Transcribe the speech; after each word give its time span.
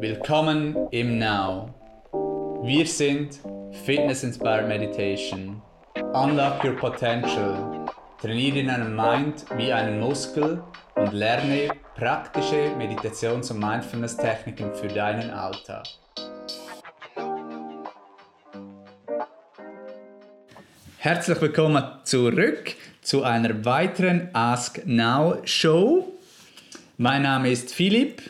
Willkommen 0.00 0.76
im 0.92 1.18
Now. 1.18 1.74
Wir 2.62 2.86
sind 2.86 3.40
Fitness 3.84 4.22
Inspired 4.22 4.68
Meditation. 4.68 5.60
Unlock 6.14 6.62
your 6.62 6.76
potential. 6.76 7.84
Trainiere 8.22 8.64
deinen 8.64 8.94
Mind 8.94 9.44
wie 9.56 9.72
einen 9.72 9.98
Muskel 9.98 10.62
und 10.94 11.12
lerne 11.12 11.70
praktische 11.96 12.70
Meditations- 12.78 13.50
und 13.50 13.58
Mindfulness-Techniken 13.58 14.72
für 14.72 14.86
deinen 14.86 15.30
Alltag. 15.30 15.84
Herzlich 20.98 21.40
willkommen 21.40 21.82
zurück 22.04 22.76
zu 23.02 23.24
einer 23.24 23.64
weiteren 23.64 24.28
Ask 24.32 24.80
Now 24.86 25.38
Show. 25.42 26.12
Mein 26.98 27.22
Name 27.22 27.50
ist 27.50 27.74
Philipp, 27.74 28.22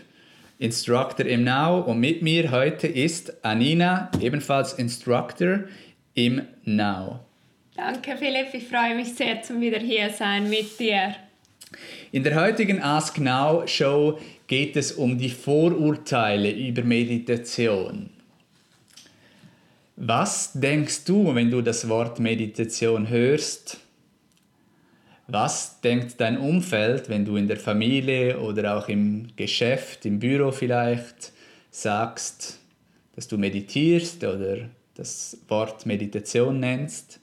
Instructor 0.58 1.24
im 1.24 1.44
Now 1.44 1.80
und 1.80 2.00
mit 2.00 2.22
mir 2.22 2.50
heute 2.50 2.88
ist 2.88 3.44
Anina, 3.44 4.10
ebenfalls 4.20 4.72
Instructor 4.72 5.60
im 6.14 6.42
Now. 6.64 7.20
Danke 7.76 8.16
Philipp, 8.16 8.48
ich 8.52 8.66
freue 8.66 8.96
mich 8.96 9.14
sehr, 9.14 9.40
zum 9.42 9.60
wieder 9.60 9.78
hier 9.78 10.10
sein 10.10 10.50
mit 10.50 10.80
dir. 10.80 11.14
In 12.10 12.24
der 12.24 12.34
heutigen 12.34 12.82
Ask 12.82 13.18
Now 13.20 13.66
Show 13.68 14.18
geht 14.48 14.76
es 14.76 14.90
um 14.90 15.16
die 15.16 15.30
Vorurteile 15.30 16.50
über 16.50 16.82
Meditation. 16.82 18.10
Was 19.94 20.52
denkst 20.54 21.04
du, 21.04 21.34
wenn 21.34 21.50
du 21.50 21.62
das 21.62 21.88
Wort 21.88 22.18
Meditation 22.18 23.08
hörst? 23.08 23.78
Was 25.30 25.82
denkt 25.82 26.18
dein 26.22 26.38
Umfeld, 26.38 27.10
wenn 27.10 27.26
du 27.26 27.36
in 27.36 27.48
der 27.48 27.58
Familie 27.58 28.38
oder 28.40 28.78
auch 28.78 28.88
im 28.88 29.28
Geschäft, 29.36 30.06
im 30.06 30.18
Büro 30.18 30.52
vielleicht 30.52 31.32
sagst, 31.70 32.58
dass 33.14 33.28
du 33.28 33.36
meditierst 33.36 34.24
oder 34.24 34.70
das 34.94 35.36
Wort 35.48 35.84
Meditation 35.84 36.58
nennst? 36.58 37.20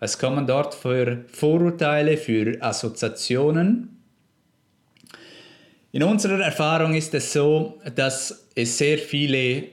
Was 0.00 0.18
kommen 0.18 0.46
dort 0.46 0.74
für 0.74 1.26
Vorurteile, 1.30 2.16
für 2.16 2.56
Assoziationen? 2.62 3.98
In 5.92 6.04
unserer 6.04 6.40
Erfahrung 6.40 6.94
ist 6.94 7.12
es 7.12 7.34
so, 7.34 7.78
dass 7.94 8.46
es 8.54 8.78
sehr 8.78 8.96
viele 8.96 9.64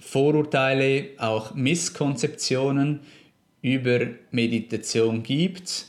Vorurteile, 0.00 1.10
auch 1.18 1.54
Misskonzeptionen 1.54 3.02
über 3.62 4.08
Meditation 4.32 5.22
gibt 5.22 5.86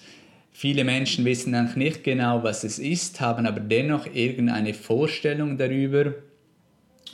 Viele 0.60 0.84
Menschen 0.84 1.24
wissen 1.24 1.54
eigentlich 1.54 1.76
nicht 1.76 2.04
genau, 2.04 2.42
was 2.42 2.64
es 2.64 2.80
ist, 2.80 3.22
haben 3.22 3.46
aber 3.46 3.60
dennoch 3.60 4.08
irgendeine 4.12 4.74
Vorstellung 4.74 5.56
darüber. 5.56 6.16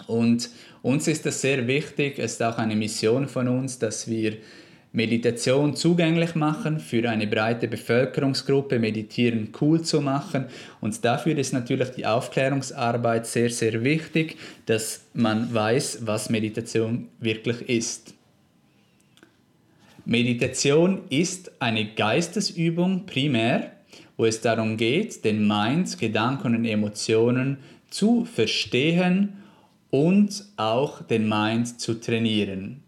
Und 0.07 0.49
uns 0.81 1.09
ist 1.09 1.25
das 1.25 1.41
sehr 1.41 1.67
wichtig, 1.67 2.19
es 2.19 2.35
ist 2.35 2.41
auch 2.41 2.57
eine 2.57 2.77
Mission 2.77 3.27
von 3.27 3.49
uns, 3.49 3.77
dass 3.79 4.09
wir 4.09 4.37
Meditation 4.93 5.75
zugänglich 5.75 6.35
machen 6.35 6.79
für 6.79 7.09
eine 7.09 7.27
breite 7.27 7.67
Bevölkerungsgruppe, 7.67 8.79
Meditieren 8.79 9.49
cool 9.59 9.81
zu 9.81 9.99
machen. 9.99 10.45
Und 10.79 11.03
dafür 11.03 11.37
ist 11.37 11.51
natürlich 11.51 11.89
die 11.89 12.05
Aufklärungsarbeit 12.05 13.27
sehr, 13.27 13.49
sehr 13.49 13.83
wichtig, 13.83 14.37
dass 14.67 15.01
man 15.13 15.53
weiß, 15.53 16.03
was 16.05 16.29
Meditation 16.29 17.09
wirklich 17.19 17.67
ist. 17.67 18.13
Meditation 20.05 21.03
ist 21.09 21.51
eine 21.61 21.93
Geistesübung 21.93 23.05
primär, 23.05 23.71
wo 24.17 24.25
es 24.25 24.41
darum 24.41 24.75
geht, 24.75 25.23
den 25.23 25.47
Mind, 25.47 25.97
Gedanken 25.97 26.55
und 26.55 26.65
Emotionen 26.65 27.57
zu 27.89 28.25
verstehen 28.25 29.37
und 29.89 30.45
auch 30.57 31.03
den 31.03 31.29
Mind 31.29 31.79
zu 31.79 31.93
trainieren. 31.99 32.81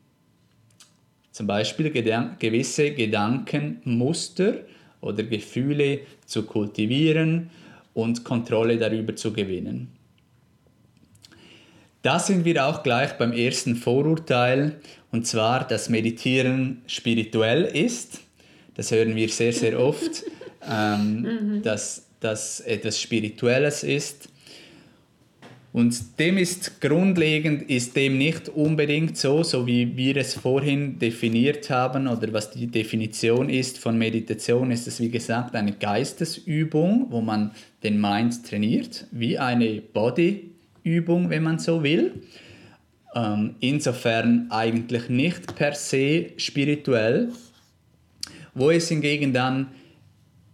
Zum 1.31 1.47
Beispiel 1.47 1.91
gewisse 1.91 2.91
Gedankenmuster 2.91 4.55
oder 5.01 5.23
Gefühle 5.23 5.99
zu 6.25 6.43
kultivieren 6.43 7.49
und 7.93 8.23
Kontrolle 8.23 8.77
darüber 8.77 9.15
zu 9.15 9.31
gewinnen. 9.31 9.95
Da 12.01 12.19
sind 12.19 12.45
wir 12.45 12.65
auch 12.65 12.83
gleich 12.83 13.13
beim 13.13 13.33
ersten 13.33 13.75
Vorurteil, 13.75 14.79
und 15.15 15.25
zwar, 15.25 15.65
dass 15.65 15.87
Meditieren 15.87 16.81
spirituell 16.87 17.63
ist. 17.63 18.19
Das 18.73 18.91
hören 18.91 19.15
wir 19.15 19.29
sehr, 19.29 19.53
sehr 19.53 19.79
oft, 19.79 20.25
ähm, 20.69 21.21
mhm. 21.21 21.61
dass 21.63 22.07
das 22.19 22.59
etwas 22.59 22.99
Spirituelles 22.99 23.85
ist. 23.85 24.27
Und 25.71 26.19
dem 26.19 26.37
ist 26.37 26.81
grundlegend, 26.81 27.69
ist 27.69 27.95
dem 27.95 28.17
nicht 28.17 28.49
unbedingt 28.49 29.17
so, 29.17 29.41
so 29.41 29.65
wie 29.65 29.95
wir 29.95 30.17
es 30.17 30.33
vorhin 30.33 30.99
definiert 30.99 31.69
haben 31.69 32.09
oder 32.09 32.33
was 32.33 32.51
die 32.51 32.67
Definition 32.67 33.49
ist 33.49 33.77
von 33.77 33.97
Meditation, 33.97 34.69
ist 34.69 34.85
es 34.85 34.99
wie 34.99 35.09
gesagt 35.09 35.55
eine 35.55 35.71
Geistesübung, 35.71 37.07
wo 37.09 37.21
man 37.21 37.51
den 37.83 38.01
Mind 38.01 38.45
trainiert, 38.45 39.05
wie 39.11 39.37
eine 39.37 39.81
Body 39.81 40.51
Übung, 40.83 41.29
wenn 41.29 41.43
man 41.43 41.57
so 41.57 41.83
will. 41.83 42.11
Ähm, 43.15 43.55
insofern 43.61 44.47
eigentlich 44.49 45.07
nicht 45.07 45.55
per 45.55 45.73
se 45.73 46.31
spirituell. 46.37 47.29
Wo 48.53 48.71
es 48.71 48.89
hingegen 48.89 49.33
dann 49.33 49.67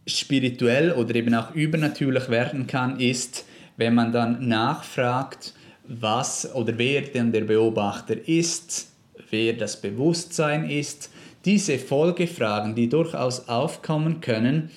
spirituell 0.05 0.91
oder 0.91 1.16
eben 1.16 1.33
auch 1.33 1.53
übernatürlich 1.55 2.29
werden 2.29 2.67
kann, 2.67 3.00
ist, 3.00 3.45
wenn 3.77 3.95
man 3.95 4.11
dann 4.11 4.47
nachfragt, 4.47 5.53
was 5.88 6.53
oder 6.53 6.77
wer 6.77 7.01
denn 7.01 7.31
der 7.31 7.41
Beobachter 7.41 8.16
ist, 8.27 8.91
wer 9.29 9.53
das 9.53 9.81
Bewusstsein 9.81 10.69
ist. 10.69 11.11
Diese 11.45 11.79
Folgefragen, 11.79 12.75
die 12.75 12.89
durchaus 12.89 13.50
aufkommen 13.50 14.21
können, 14.21 14.69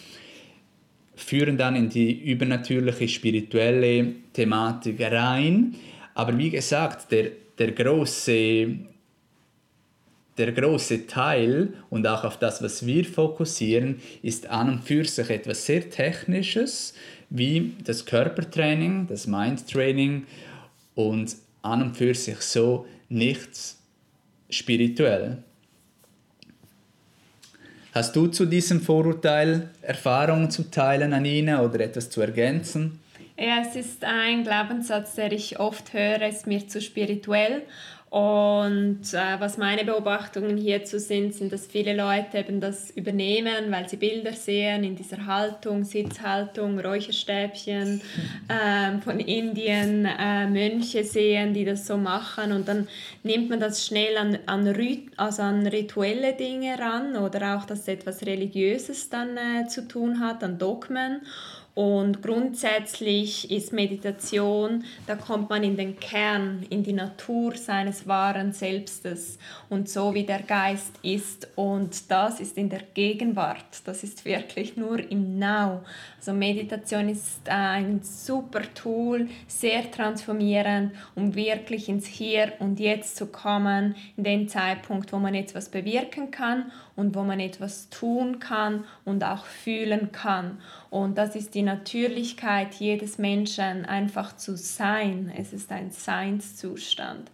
führen 1.15 1.59
dann 1.59 1.77
in 1.77 1.91
die 1.91 2.13
übernatürliche 2.13 3.09
spirituelle 3.09 4.15
Thematik 4.33 5.01
rein. 5.01 5.75
Aber 6.15 6.37
wie 6.39 6.51
gesagt, 6.51 7.13
der, 7.13 7.31
der 7.59 7.73
große 7.73 8.79
der 10.37 10.53
große 10.53 11.07
Teil 11.07 11.75
und 11.91 12.07
auch 12.07 12.25
auf 12.25 12.39
das, 12.39 12.63
was 12.63 12.85
wir 12.85 13.05
fokussieren, 13.05 14.01
ist 14.23 14.49
an 14.49 14.69
und 14.69 14.83
für 14.83 15.05
sich 15.05 15.31
etwas 15.31 15.65
sehr 15.65 15.89
Technisches, 15.91 16.95
wie 17.31 17.75
das 17.85 18.05
Körpertraining, 18.05 19.07
das 19.07 19.27
Mindtraining 19.27 20.27
und 20.95 21.37
an 21.63 21.83
und 21.83 21.97
für 21.97 22.15
sich 22.15 22.41
so 22.41 22.87
nichts 23.09 23.79
spirituell. 24.51 25.39
Hast 27.93 28.17
du 28.17 28.27
zu 28.27 28.45
diesem 28.45 28.81
Vorurteil 28.81 29.71
Erfahrungen 29.81 30.51
zu 30.51 30.69
teilen, 30.69 31.13
Anina, 31.13 31.63
oder 31.63 31.79
etwas 31.79 32.11
zu 32.11 32.21
ergänzen? 32.21 32.99
Ja, 33.37 33.63
es 33.63 33.75
ist 33.75 34.05
ein 34.05 34.45
Glaubenssatz, 34.45 35.17
der 35.17 35.33
ich 35.33 35.59
oft 35.59 35.93
höre, 35.93 36.23
ist 36.29 36.47
mir 36.47 36.69
zu 36.69 36.81
spirituell. 36.81 37.63
Und 38.15 39.13
äh, 39.13 39.41
was 39.41 39.59
meine 39.59 39.85
Beobachtungen 39.85 40.57
hierzu 40.57 41.01
sind, 41.01 41.35
sind, 41.35 41.53
dass 41.53 41.67
viele 41.67 41.97
Leute 41.97 42.39
eben 42.39 42.61
das 42.61 42.93
übernehmen, 42.93 43.73
weil 43.73 43.89
sie 43.89 43.97
Bilder 43.97 44.35
sehen 44.35 44.85
in 44.85 44.95
dieser 44.95 45.27
Haltung, 45.27 45.83
Sitzhaltung, 45.83 46.79
Räucherstäbchen 46.79 48.01
äh, 48.47 49.01
von 49.01 49.19
Indien, 49.19 50.07
äh, 50.07 50.47
Mönche 50.47 51.03
sehen, 51.03 51.55
die 51.55 51.65
das 51.65 51.89
so 51.89 51.97
machen. 51.97 52.53
Und 52.53 52.69
dann 52.69 52.87
nimmt 53.25 53.51
man 53.51 53.59
das 53.59 53.85
schnell 53.85 54.17
an, 54.17 54.39
an, 54.47 54.73
also 55.17 55.43
an 55.43 55.67
rituelle 55.67 56.35
Dinge 56.35 56.79
ran 56.79 57.17
oder 57.17 57.57
auch, 57.57 57.65
dass 57.65 57.89
etwas 57.89 58.25
Religiöses 58.25 59.11
dann 59.11 59.37
äh, 59.37 59.67
zu 59.67 59.89
tun 59.89 60.21
hat, 60.21 60.45
an 60.45 60.57
Dogmen. 60.57 61.23
Und 61.75 62.23
grundsätzlich 62.23 63.51
ist 63.51 63.73
Meditation, 63.73 64.85
da 65.09 65.17
kommt 65.17 65.51
man 65.51 65.65
in 65.65 65.77
den 65.77 65.99
Kern, 65.99 66.65
in 66.71 66.85
die 66.85 66.93
Natur 66.93 67.57
seines 67.57 68.07
wahren 68.07 68.53
Selbstes 68.53 69.39
und 69.69 69.89
so 69.89 70.15
wie 70.15 70.23
der 70.23 70.43
Geist 70.43 70.93
ist. 71.03 71.49
Und 71.57 72.13
das 72.13 72.39
ist 72.39 72.57
in 72.57 72.69
der 72.69 72.83
Gegenwart, 72.95 73.83
das 73.87 74.05
ist 74.05 74.25
wirklich 74.25 74.77
nur 74.77 75.01
im 75.11 75.41
Now. 75.41 75.83
Also 76.17 76.33
Meditation 76.33 77.09
ist 77.09 77.49
ein 77.49 78.01
super 78.05 78.63
Tool, 78.75 79.29
sehr 79.49 79.91
transformierend, 79.91 80.93
um 81.17 81.35
wirklich 81.35 81.89
ins 81.89 82.07
Hier 82.07 82.53
und 82.61 82.79
Jetzt 82.79 83.17
zu 83.17 83.27
kommen, 83.27 83.97
in 84.17 84.23
den 84.23 84.49
Zeitpunkt, 84.49 85.13
wo 85.13 85.19
man 85.19 85.35
etwas 85.35 85.69
bewirken 85.69 86.31
kann 86.31 86.71
und 86.97 87.15
wo 87.15 87.23
man 87.23 87.41
etwas 87.41 87.89
tun 87.91 88.39
kann 88.39 88.85
und 89.05 89.25
auch 89.25 89.45
fühlen 89.45 90.13
kann. 90.13 90.59
Und 90.91 91.19
das 91.19 91.35
ist 91.35 91.55
die 91.55 91.63
Natürlichkeit 91.63 92.75
jedes 92.75 93.19
Menschen, 93.19 93.85
einfach 93.85 94.37
zu 94.37 94.57
sein. 94.57 95.33
Es 95.37 95.53
ist 95.53 95.73
ein 95.73 95.91
Seinszustand. 95.91 97.31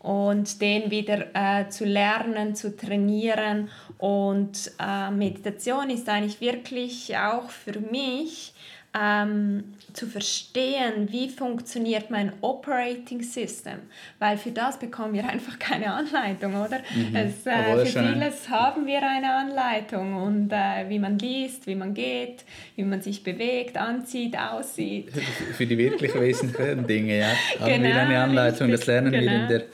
Und 0.00 0.60
den 0.60 0.90
wieder 0.90 1.34
äh, 1.34 1.68
zu 1.70 1.84
lernen, 1.84 2.54
zu 2.54 2.76
trainieren. 2.76 3.70
Und 3.98 4.72
äh, 4.78 5.10
Meditation 5.10 5.88
ist 5.88 6.08
eigentlich 6.08 6.40
wirklich 6.40 7.16
auch 7.16 7.48
für 7.48 7.80
mich 7.80 8.52
ähm, 8.98 9.64
zu 9.92 10.06
verstehen, 10.06 11.08
wie 11.10 11.28
funktioniert 11.28 12.10
mein 12.10 12.32
Operating 12.42 13.22
System, 13.22 13.80
weil 14.20 14.38
für 14.38 14.50
das 14.50 14.78
bekommen 14.78 15.14
wir 15.14 15.28
einfach 15.28 15.58
keine 15.58 15.92
Anleitung, 15.92 16.54
oder? 16.54 16.78
Mhm. 16.94 17.14
Es, 17.14 17.46
äh, 17.46 17.84
für 17.84 17.86
vieles 17.86 18.48
haben 18.48 18.86
wir 18.86 19.02
eine 19.02 19.34
Anleitung 19.34 20.14
und 20.14 20.52
äh, 20.52 20.88
wie 20.88 20.98
man 20.98 21.18
liest, 21.18 21.66
wie 21.66 21.74
man 21.74 21.94
geht, 21.94 22.44
wie 22.76 22.84
man 22.84 23.02
sich 23.02 23.24
bewegt, 23.24 23.76
anzieht, 23.76 24.38
aussieht. 24.38 25.10
Für 25.56 25.66
die 25.66 25.76
wirklich 25.76 26.14
wesentlichen 26.14 26.86
Dinge, 26.86 27.18
ja. 27.18 27.32
Haben 27.58 27.82
genau, 27.82 27.84
wir 27.84 28.00
eine 28.00 28.18
Anleitung, 28.20 28.68
richtig, 28.68 28.80
das 28.80 28.86
lernen 28.86 29.12
genau. 29.12 29.24
wir 29.24 29.32
in 29.32 29.48
genau. 29.48 29.48
der 29.48 29.64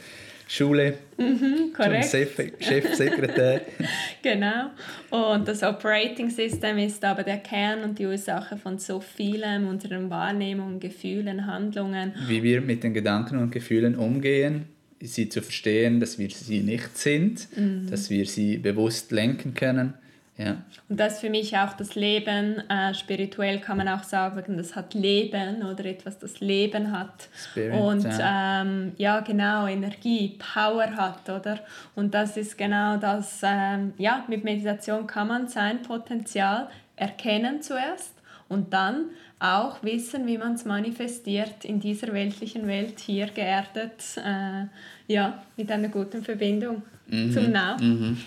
Schule. 0.50 0.94
Mhm, 1.16 1.72
korrekt. 1.72 2.10
Chefsekretär. 2.58 3.60
genau. 4.22 4.70
Und 5.10 5.46
das 5.46 5.62
Operating 5.62 6.28
System 6.28 6.76
ist 6.78 7.04
aber 7.04 7.22
der 7.22 7.38
Kern 7.38 7.84
und 7.84 7.96
die 8.00 8.06
Ursache 8.06 8.56
von 8.56 8.76
so 8.76 8.98
vielem, 8.98 9.68
unseren 9.68 10.10
Wahrnehmungen, 10.10 10.80
Gefühlen, 10.80 11.46
Handlungen. 11.46 12.14
Wie 12.26 12.42
wir 12.42 12.62
mit 12.62 12.82
den 12.82 12.94
Gedanken 12.94 13.38
und 13.38 13.52
Gefühlen 13.52 13.94
umgehen, 13.94 14.64
sie 15.00 15.28
zu 15.28 15.40
verstehen, 15.40 16.00
dass 16.00 16.18
wir 16.18 16.30
sie 16.30 16.62
nicht 16.62 16.98
sind, 16.98 17.46
mhm. 17.56 17.88
dass 17.88 18.10
wir 18.10 18.26
sie 18.26 18.58
bewusst 18.58 19.12
lenken 19.12 19.54
können 19.54 19.94
ja. 20.40 20.56
Und 20.88 20.98
das 20.98 21.14
ist 21.14 21.20
für 21.20 21.30
mich 21.30 21.56
auch 21.56 21.74
das 21.74 21.94
Leben. 21.94 22.62
Äh, 22.68 22.94
spirituell 22.94 23.60
kann 23.60 23.76
man 23.76 23.88
auch 23.88 24.02
sagen, 24.02 24.56
das 24.56 24.74
hat 24.74 24.94
Leben 24.94 25.62
oder 25.62 25.84
etwas, 25.84 26.18
das 26.18 26.40
Leben 26.40 26.92
hat. 26.92 27.28
Spirit, 27.34 27.78
und 27.78 28.04
ja. 28.04 28.62
Ähm, 28.62 28.92
ja, 28.96 29.20
genau, 29.20 29.66
Energie, 29.66 30.38
Power 30.38 30.96
hat, 30.96 31.28
oder? 31.28 31.60
Und 31.94 32.14
das 32.14 32.36
ist 32.36 32.56
genau 32.56 32.96
das, 32.96 33.40
ähm, 33.42 33.92
ja, 33.98 34.24
mit 34.28 34.44
Meditation 34.44 35.06
kann 35.06 35.28
man 35.28 35.48
sein 35.48 35.82
Potenzial 35.82 36.68
erkennen 36.96 37.60
zuerst 37.62 38.14
und 38.48 38.72
dann 38.72 39.06
auch 39.38 39.82
wissen, 39.82 40.26
wie 40.26 40.38
man 40.38 40.54
es 40.54 40.64
manifestiert 40.64 41.64
in 41.64 41.80
dieser 41.80 42.12
weltlichen 42.12 42.66
Welt, 42.66 43.00
hier 43.00 43.26
geerdet, 43.26 44.16
äh, 44.16 44.66
ja, 45.06 45.42
mit 45.56 45.70
einer 45.70 45.88
guten 45.88 46.22
Verbindung 46.22 46.82
mhm. 47.06 47.32
zum 47.32 47.50
Now. 47.50 47.76
Mhm. 47.80 48.18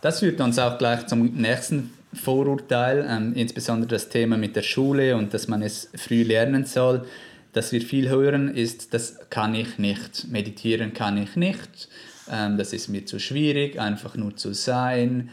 Das 0.00 0.20
führt 0.20 0.40
uns 0.40 0.58
auch 0.58 0.78
gleich 0.78 1.06
zum 1.06 1.34
nächsten 1.34 1.92
Vorurteil, 2.14 3.06
ähm, 3.08 3.34
insbesondere 3.34 3.88
das 3.88 4.08
Thema 4.08 4.36
mit 4.36 4.56
der 4.56 4.62
Schule 4.62 5.16
und 5.16 5.32
dass 5.34 5.46
man 5.46 5.62
es 5.62 5.90
früh 5.94 6.22
lernen 6.22 6.64
soll. 6.64 7.06
Das 7.52 7.72
wir 7.72 7.80
viel 7.82 8.08
hören, 8.08 8.54
ist, 8.54 8.94
das 8.94 9.18
kann 9.28 9.54
ich 9.54 9.78
nicht. 9.78 10.28
Meditieren 10.28 10.92
kann 10.94 11.18
ich 11.18 11.36
nicht. 11.36 11.88
Ähm, 12.30 12.56
das 12.56 12.72
ist 12.72 12.88
mir 12.88 13.04
zu 13.06 13.18
schwierig, 13.18 13.78
einfach 13.78 14.16
nur 14.16 14.36
zu 14.36 14.54
sein, 14.54 15.30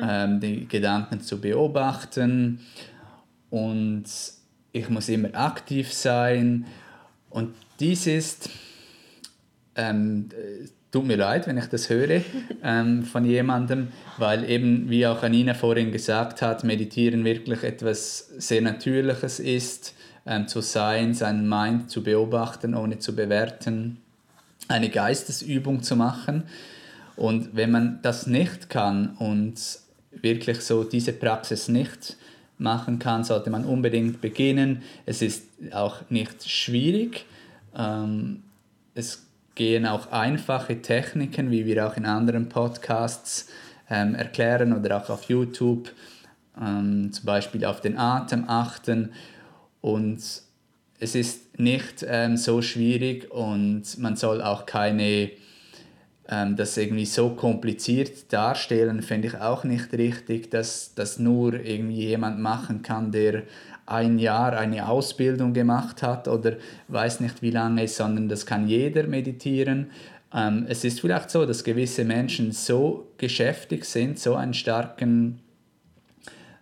ähm, 0.00 0.40
die 0.40 0.66
Gedanken 0.68 1.20
zu 1.20 1.40
beobachten. 1.40 2.60
Und 3.50 4.04
ich 4.72 4.88
muss 4.88 5.08
immer 5.08 5.34
aktiv 5.34 5.92
sein. 5.92 6.66
Und 7.30 7.54
dies 7.78 8.06
ist 8.06 8.50
ähm, 9.76 10.28
tut 10.90 11.06
mir 11.06 11.16
leid, 11.16 11.46
wenn 11.46 11.58
ich 11.58 11.66
das 11.66 11.88
höre 11.88 12.22
ähm, 12.62 13.04
von 13.04 13.24
jemandem, 13.24 13.88
weil 14.18 14.48
eben, 14.48 14.90
wie 14.90 15.06
auch 15.06 15.22
Anina 15.22 15.54
vorhin 15.54 15.92
gesagt 15.92 16.42
hat, 16.42 16.64
Meditieren 16.64 17.24
wirklich 17.24 17.62
etwas 17.62 18.30
sehr 18.38 18.62
Natürliches 18.62 19.40
ist, 19.40 19.94
ähm, 20.26 20.48
zu 20.48 20.60
sein, 20.60 21.14
seinen 21.14 21.48
Mind 21.48 21.90
zu 21.90 22.02
beobachten, 22.02 22.74
ohne 22.74 22.98
zu 22.98 23.14
bewerten, 23.14 23.98
eine 24.68 24.90
Geistesübung 24.90 25.82
zu 25.82 25.96
machen. 25.96 26.44
Und 27.16 27.54
wenn 27.54 27.70
man 27.70 27.98
das 28.02 28.26
nicht 28.26 28.70
kann 28.70 29.16
und 29.18 29.54
wirklich 30.12 30.60
so 30.60 30.84
diese 30.84 31.12
Praxis 31.12 31.68
nicht 31.68 32.16
machen 32.58 32.98
kann, 32.98 33.24
sollte 33.24 33.50
man 33.50 33.64
unbedingt 33.64 34.20
beginnen. 34.20 34.82
Es 35.06 35.22
ist 35.22 35.44
auch 35.72 35.96
nicht 36.10 36.48
schwierig. 36.48 37.24
Ähm, 37.76 38.42
es 38.94 39.26
gehen 39.60 39.84
auch 39.84 40.10
einfache 40.10 40.80
Techniken, 40.80 41.50
wie 41.50 41.66
wir 41.66 41.86
auch 41.86 41.94
in 41.98 42.06
anderen 42.06 42.48
Podcasts 42.48 43.46
ähm, 43.90 44.14
erklären 44.14 44.72
oder 44.72 44.96
auch 44.96 45.10
auf 45.10 45.24
YouTube, 45.24 45.92
ähm, 46.58 47.12
zum 47.12 47.26
Beispiel 47.26 47.66
auf 47.66 47.82
den 47.82 47.98
Atem 47.98 48.48
achten. 48.48 49.12
Und 49.82 50.22
es 50.98 51.14
ist 51.14 51.58
nicht 51.58 52.06
ähm, 52.08 52.38
so 52.38 52.62
schwierig 52.62 53.30
und 53.30 53.98
man 53.98 54.16
soll 54.16 54.40
auch 54.40 54.64
keine 54.64 55.30
ähm, 56.30 56.56
das 56.56 56.78
irgendwie 56.78 57.04
so 57.04 57.28
kompliziert 57.28 58.32
darstellen, 58.32 59.02
finde 59.02 59.28
ich 59.28 59.34
auch 59.34 59.64
nicht 59.64 59.92
richtig, 59.92 60.50
dass 60.50 60.94
das 60.94 61.18
nur 61.18 61.52
irgendwie 61.52 62.06
jemand 62.06 62.38
machen 62.38 62.80
kann, 62.80 63.12
der 63.12 63.42
ein 63.86 64.18
Jahr 64.18 64.56
eine 64.56 64.88
Ausbildung 64.88 65.52
gemacht 65.52 66.02
hat 66.02 66.28
oder 66.28 66.56
weiß 66.88 67.20
nicht 67.20 67.42
wie 67.42 67.50
lange, 67.50 67.86
sondern 67.88 68.28
das 68.28 68.46
kann 68.46 68.68
jeder 68.68 69.04
meditieren. 69.04 69.90
Ähm, 70.32 70.66
es 70.68 70.84
ist 70.84 71.00
vielleicht 71.00 71.30
so, 71.30 71.44
dass 71.46 71.64
gewisse 71.64 72.04
Menschen 72.04 72.52
so 72.52 73.08
geschäftig 73.18 73.84
sind, 73.84 74.18
so 74.18 74.34
einen 74.34 74.54
starken 74.54 75.40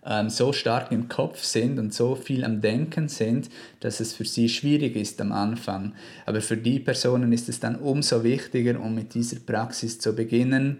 ähm, 0.05 0.29
so 0.29 0.53
stark 0.53 0.91
im 0.91 1.07
Kopf 1.07 1.43
sind 1.43 1.77
und 1.77 1.93
so 1.93 2.15
viel 2.15 2.43
am 2.43 2.61
Denken 2.61 3.09
sind, 3.09 3.49
dass 3.79 3.99
es 3.99 4.13
für 4.13 4.25
sie 4.25 4.49
schwierig 4.49 4.95
ist 4.95 5.19
am 5.21 5.31
Anfang. 5.31 5.93
Aber 6.25 6.41
für 6.41 6.57
die 6.57 6.79
Personen 6.79 7.31
ist 7.31 7.49
es 7.49 7.59
dann 7.59 7.75
umso 7.75 8.23
wichtiger, 8.23 8.79
um 8.79 8.95
mit 8.95 9.13
dieser 9.13 9.39
Praxis 9.39 9.99
zu 9.99 10.15
beginnen 10.15 10.79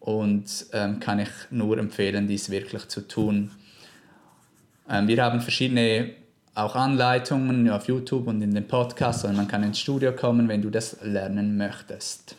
und 0.00 0.66
ähm, 0.72 1.00
kann 1.00 1.20
ich 1.20 1.30
nur 1.50 1.78
empfehlen, 1.78 2.26
dies 2.26 2.50
wirklich 2.50 2.88
zu 2.88 3.08
tun. 3.08 3.50
Ähm, 4.88 5.08
wir 5.08 5.22
haben 5.22 5.40
verschiedene 5.40 6.10
auch 6.54 6.76
Anleitungen 6.76 7.68
auf 7.68 7.88
YouTube 7.88 8.28
und 8.28 8.40
in 8.40 8.54
den 8.54 8.66
Podcasts 8.66 9.24
und 9.24 9.36
man 9.36 9.48
kann 9.48 9.64
ins 9.64 9.80
Studio 9.80 10.12
kommen, 10.12 10.48
wenn 10.48 10.62
du 10.62 10.70
das 10.70 10.98
lernen 11.02 11.56
möchtest. 11.56 12.36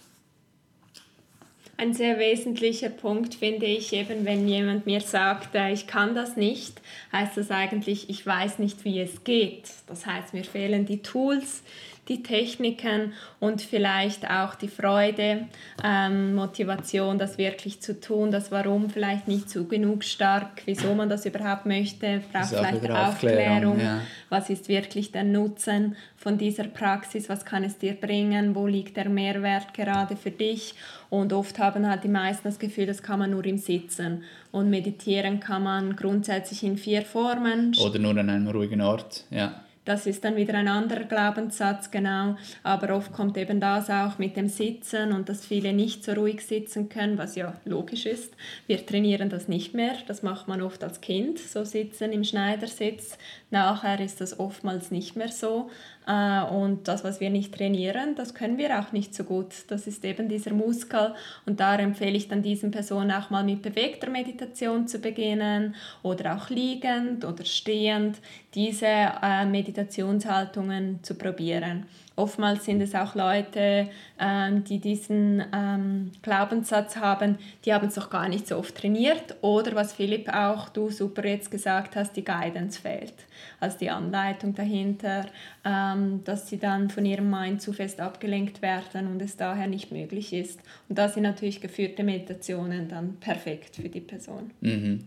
Ein 1.77 1.93
sehr 1.93 2.17
wesentlicher 2.19 2.87
Punkt 2.87 3.35
finde 3.35 3.65
ich 3.65 3.91
eben, 3.91 4.23
wenn 4.23 4.47
jemand 4.47 4.85
mir 4.85 5.01
sagt, 5.01 5.55
äh, 5.55 5.73
ich 5.73 5.87
kann 5.87 6.15
das 6.15 6.37
nicht, 6.37 6.79
heißt 7.11 7.35
das 7.35 7.51
eigentlich, 7.51 8.09
ich 8.09 8.25
weiß 8.25 8.59
nicht, 8.59 8.85
wie 8.85 9.01
es 9.01 9.25
geht. 9.25 9.69
Das 9.87 10.05
heißt, 10.05 10.33
mir 10.33 10.45
fehlen 10.45 10.85
die 10.85 11.01
Tools, 11.01 11.63
die 12.07 12.21
Techniken 12.21 13.13
und 13.39 13.61
vielleicht 13.61 14.29
auch 14.29 14.55
die 14.55 14.67
Freude, 14.67 15.47
ähm, 15.83 16.35
Motivation, 16.35 17.17
das 17.17 17.37
wirklich 17.37 17.81
zu 17.81 17.99
tun, 17.99 18.31
das 18.31 18.51
Warum 18.51 18.89
vielleicht 18.89 19.27
nicht 19.27 19.49
so 19.49 19.63
genug 19.63 20.03
stark, 20.03 20.61
wieso 20.65 20.93
man 20.93 21.09
das 21.09 21.25
überhaupt 21.25 21.65
möchte, 21.65 22.21
braucht 22.31 22.49
vielleicht 22.49 22.89
Aufklärung, 22.89 22.95
Aufklärung 22.95 23.79
ja. 23.79 24.01
was 24.29 24.49
ist 24.49 24.69
wirklich 24.69 25.11
der 25.11 25.23
Nutzen 25.23 25.95
von 26.15 26.37
dieser 26.37 26.65
Praxis, 26.65 27.27
was 27.27 27.43
kann 27.43 27.63
es 27.63 27.77
dir 27.77 27.93
bringen, 27.93 28.55
wo 28.55 28.67
liegt 28.67 28.97
der 28.97 29.09
Mehrwert 29.09 29.73
gerade 29.73 30.15
für 30.15 30.31
dich 30.31 30.75
und 31.09 31.33
oft 31.33 31.57
haben 31.59 31.87
halt 31.87 32.03
die 32.03 32.09
meisten 32.09 32.47
das 32.47 32.59
Gefühl, 32.59 32.85
das 32.85 33.01
kann 33.01 33.19
man 33.19 33.31
nur 33.31 33.45
im 33.45 33.57
Sitzen 33.57 34.23
und 34.51 34.69
meditieren 34.69 35.39
kann 35.39 35.63
man 35.63 35.95
grundsätzlich 35.95 36.63
in 36.63 36.77
vier 36.77 37.01
Formen. 37.01 37.75
Oder 37.83 37.99
nur 37.99 38.11
an 38.11 38.29
einem 38.29 38.47
ruhigen 38.47 38.81
Ort, 38.81 39.23
ja. 39.31 39.61
Das 39.85 40.07
ist 40.07 40.25
dann 40.25 40.35
wieder 40.35 40.55
ein 40.55 40.67
anderer 40.67 41.03
Glaubenssatz, 41.03 41.91
genau. 41.91 42.37
Aber 42.63 42.95
oft 42.95 43.13
kommt 43.13 43.37
eben 43.37 43.59
das 43.59 43.91
auch 43.91 44.17
mit 44.17 44.35
dem 44.35 44.49
Sitzen 44.49 45.11
und 45.13 45.29
dass 45.29 45.45
viele 45.45 45.73
nicht 45.73 46.03
so 46.03 46.13
ruhig 46.13 46.41
sitzen 46.41 46.89
können, 46.89 47.19
was 47.19 47.35
ja 47.35 47.53
logisch 47.65 48.07
ist. 48.07 48.33
Wir 48.65 48.83
trainieren 48.83 49.29
das 49.29 49.47
nicht 49.47 49.75
mehr. 49.75 49.93
Das 50.07 50.23
macht 50.23 50.47
man 50.47 50.63
oft 50.63 50.83
als 50.83 51.01
Kind, 51.01 51.37
so 51.37 51.63
sitzen 51.63 52.11
im 52.11 52.23
Schneidersitz. 52.23 53.19
Nachher 53.51 53.99
ist 53.99 54.21
das 54.21 54.39
oftmals 54.39 54.89
nicht 54.89 55.15
mehr 55.15 55.29
so. 55.29 55.69
Äh, 56.07 56.43
und 56.43 56.87
das, 56.87 57.03
was 57.03 57.19
wir 57.19 57.29
nicht 57.29 57.53
trainieren, 57.53 58.15
das 58.15 58.33
können 58.33 58.57
wir 58.57 58.79
auch 58.79 58.91
nicht 58.91 59.13
so 59.13 59.23
gut. 59.23 59.65
Das 59.67 59.87
ist 59.87 60.03
eben 60.05 60.29
dieser 60.29 60.53
Muskel. 60.53 61.13
Und 61.45 61.59
da 61.59 61.75
empfehle 61.75 62.17
ich 62.17 62.27
dann 62.27 62.41
diesen 62.41 62.71
Personen 62.71 63.11
auch 63.11 63.29
mal 63.29 63.43
mit 63.43 63.61
bewegter 63.61 64.09
Meditation 64.09 64.87
zu 64.87 64.99
beginnen 64.99 65.75
oder 66.03 66.35
auch 66.35 66.49
liegend 66.49 67.25
oder 67.25 67.45
stehend 67.45 68.17
diese 68.53 68.85
äh, 68.85 69.45
Meditationshaltungen 69.45 71.03
zu 71.03 71.15
probieren. 71.15 71.85
Oftmals 72.17 72.63
sind 72.63 72.81
es 72.81 72.95
auch 72.95 73.13
Leute, 73.13 73.89
ähm, 74.19 74.63
die 74.63 74.79
diesen 74.79 75.43
ähm, 75.53 76.11
Glaubenssatz 76.21 76.95
haben, 76.95 77.37
die 77.65 77.73
haben 77.73 77.87
es 77.87 77.95
doch 77.95 78.09
gar 78.09 78.29
nicht 78.29 78.47
so 78.47 78.57
oft 78.57 78.75
trainiert. 78.75 79.35
Oder 79.41 79.75
was 79.75 79.91
Philipp 79.91 80.29
auch 80.29 80.69
du 80.69 80.89
super 80.89 81.25
jetzt 81.25 81.51
gesagt 81.51 81.97
hast, 81.97 82.15
die 82.15 82.23
Guidance 82.23 82.79
fehlt. 82.79 83.13
Also 83.59 83.77
die 83.79 83.89
Anleitung 83.89 84.55
dahinter, 84.55 85.25
ähm, 85.65 86.21
dass 86.23 86.47
sie 86.47 86.57
dann 86.57 86.89
von 86.89 87.05
ihrem 87.05 87.29
Mind 87.29 87.61
zu 87.61 87.73
fest 87.73 87.99
abgelenkt 87.99 88.61
werden 88.61 89.07
und 89.07 89.21
es 89.21 89.35
daher 89.35 89.67
nicht 89.67 89.91
möglich 89.91 90.31
ist. 90.31 90.61
Und 90.87 90.97
da 90.97 91.09
sind 91.09 91.23
natürlich 91.23 91.59
geführte 91.59 92.03
Meditationen 92.03 92.87
dann 92.87 93.17
perfekt 93.17 93.75
für 93.75 93.89
die 93.89 94.01
Person. 94.01 94.51
Mhm. 94.61 95.03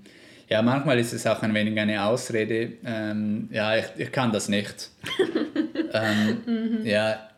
Ja, 0.51 0.63
manchmal 0.63 0.99
ist 0.99 1.13
es 1.13 1.27
auch 1.27 1.43
ein 1.43 1.53
wenig 1.53 1.79
eine 1.79 2.03
Ausrede. 2.05 2.73
Ähm, 2.85 3.49
ja, 3.53 3.77
ich, 3.77 3.85
ich 3.97 4.13
kann 4.13 4.33
das 4.33 4.49
nicht. 4.49 4.91
ähm, 5.93 6.43
mhm. 6.47 6.87
Ja, 6.87 7.29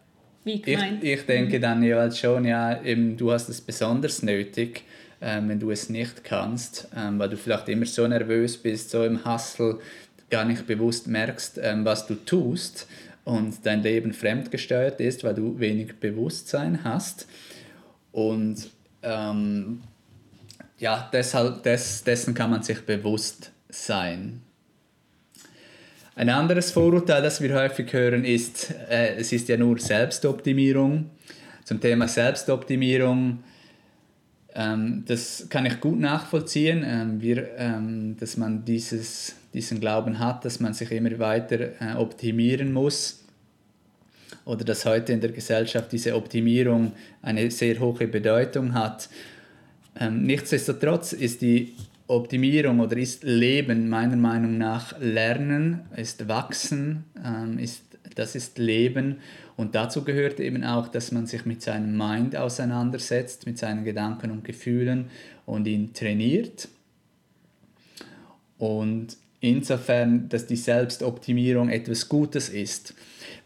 Wie 0.45 0.63
ich, 0.65 1.03
ich 1.03 1.27
denke 1.27 1.59
mhm. 1.59 1.63
dann 1.63 1.83
jeweils 1.83 2.19
schon, 2.19 2.45
ja, 2.45 2.83
eben, 2.83 3.17
du 3.17 3.33
hast 3.33 3.49
es 3.49 3.61
besonders 3.61 4.23
nötig, 4.23 4.85
ähm, 5.21 5.49
wenn 5.49 5.61
du 5.61 5.71
es 5.71 5.89
nicht 5.91 6.25
kannst, 6.25 6.89
ähm, 6.97 7.19
weil 7.19 7.29
du 7.29 7.37
vielleicht 7.37 7.69
immer 7.69 7.87
so 7.87 8.07
nervös 8.07 8.57
bist, 8.57 8.91
so 8.91 9.05
im 9.05 9.25
Hustle, 9.25 9.79
gar 10.31 10.45
nicht 10.45 10.67
bewusst 10.67 11.09
merkst, 11.09 11.59
ähm, 11.63 11.85
was 11.85 12.07
du 12.07 12.15
tust 12.15 12.87
und 13.25 13.67
dein 13.67 13.83
Leben 13.83 14.13
fremdgesteuert 14.13 15.01
ist, 15.01 15.25
weil 15.25 15.35
du 15.35 15.59
wenig 15.59 15.97
Bewusstsein 15.99 16.85
hast. 16.85 17.27
Und 18.13 18.71
ähm, 19.03 19.83
ja, 20.79 21.09
deshalb, 21.13 21.63
des, 21.63 22.05
dessen 22.05 22.35
kann 22.35 22.51
man 22.51 22.63
sich 22.63 22.81
bewusst 22.87 23.53
sein. 23.69 24.43
Ein 26.21 26.29
anderes 26.29 26.71
Vorurteil, 26.71 27.23
das 27.23 27.41
wir 27.41 27.55
häufig 27.55 27.91
hören, 27.95 28.27
ist, 28.27 28.75
äh, 28.91 29.15
es 29.15 29.33
ist 29.33 29.49
ja 29.49 29.57
nur 29.57 29.79
Selbstoptimierung. 29.79 31.09
Zum 31.65 31.81
Thema 31.81 32.09
Selbstoptimierung, 32.09 33.39
ähm, 34.55 35.03
das 35.07 35.47
kann 35.49 35.65
ich 35.65 35.81
gut 35.81 35.99
nachvollziehen, 35.99 36.85
ähm, 36.87 37.23
wir, 37.23 37.57
ähm, 37.57 38.19
dass 38.21 38.37
man 38.37 38.67
dieses, 38.67 39.35
diesen 39.55 39.81
Glauben 39.81 40.19
hat, 40.19 40.45
dass 40.45 40.61
man 40.61 40.75
sich 40.75 40.91
immer 40.91 41.19
weiter 41.19 41.81
äh, 41.81 41.97
optimieren 41.97 42.71
muss 42.71 43.25
oder 44.45 44.63
dass 44.63 44.85
heute 44.85 45.15
in 45.15 45.23
der 45.23 45.33
Gesellschaft 45.33 45.91
diese 45.91 46.15
Optimierung 46.15 46.93
eine 47.23 47.51
sehr 47.51 47.81
hohe 47.81 48.07
Bedeutung 48.07 48.75
hat. 48.75 49.09
Ähm, 49.99 50.25
nichtsdestotrotz 50.25 51.15
ist 51.15 51.41
die 51.41 51.73
Optimierung 52.11 52.81
oder 52.81 52.97
ist 52.97 53.23
Leben 53.23 53.89
meiner 53.89 54.17
Meinung 54.17 54.59
nach 54.59 54.99
Lernen, 54.99 55.83
ist 55.97 56.29
Wachsen, 56.29 57.05
ähm, 57.25 57.59
ist, 57.59 57.85
das 58.17 58.35
ist 58.35 58.59
Leben. 58.59 59.19
Und 59.57 59.77
dazu 59.77 60.03
gehört 60.03 60.41
eben 60.41 60.65
auch, 60.65 60.89
dass 60.89 61.13
man 61.13 61.27
sich 61.27 61.45
mit 61.45 61.63
seinem 61.63 61.97
Mind 61.97 62.35
auseinandersetzt, 62.35 63.47
mit 63.47 63.59
seinen 63.59 63.85
Gedanken 63.85 64.33
und 64.33 64.43
Gefühlen 64.43 65.07
und 65.47 65.69
ihn 65.69 65.93
trainiert. 65.95 66.69
Und 68.59 69.17
insofern, 69.41 70.29
dass 70.29 70.47
die 70.47 70.57
Selbstoptimierung 70.57 71.69
etwas 71.69 72.09
Gutes 72.09 72.49
ist. 72.49 72.95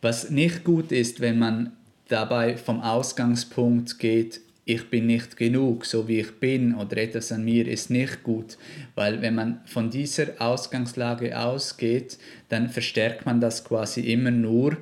Was 0.01 0.31
nicht 0.31 0.65
gut 0.65 0.91
ist, 0.91 1.21
wenn 1.21 1.39
man 1.39 1.73
dabei 2.09 2.57
vom 2.57 2.81
Ausgangspunkt 2.81 3.99
geht, 3.99 4.41
ich 4.67 4.89
bin 4.89 5.07
nicht 5.07 5.37
genug, 5.37 5.85
so 5.85 6.09
wie 6.09 6.21
ich 6.21 6.41
bin 6.41 6.75
oder 6.75 6.97
etwas 6.97 7.33
an 7.33 7.45
mir 7.45 7.69
ist 7.69 7.91
nicht 7.91 8.23
gut. 8.23 8.57
Weil 8.95 9.21
wenn 9.21 9.35
man 9.35 9.61
von 9.67 9.91
dieser 9.91 10.29
Ausgangslage 10.39 11.39
ausgeht, 11.39 12.19
dann 12.49 12.71
verstärkt 12.71 13.27
man 13.27 13.41
das 13.41 13.65
quasi 13.65 14.01
immer 14.13 14.31
nur, 14.31 14.79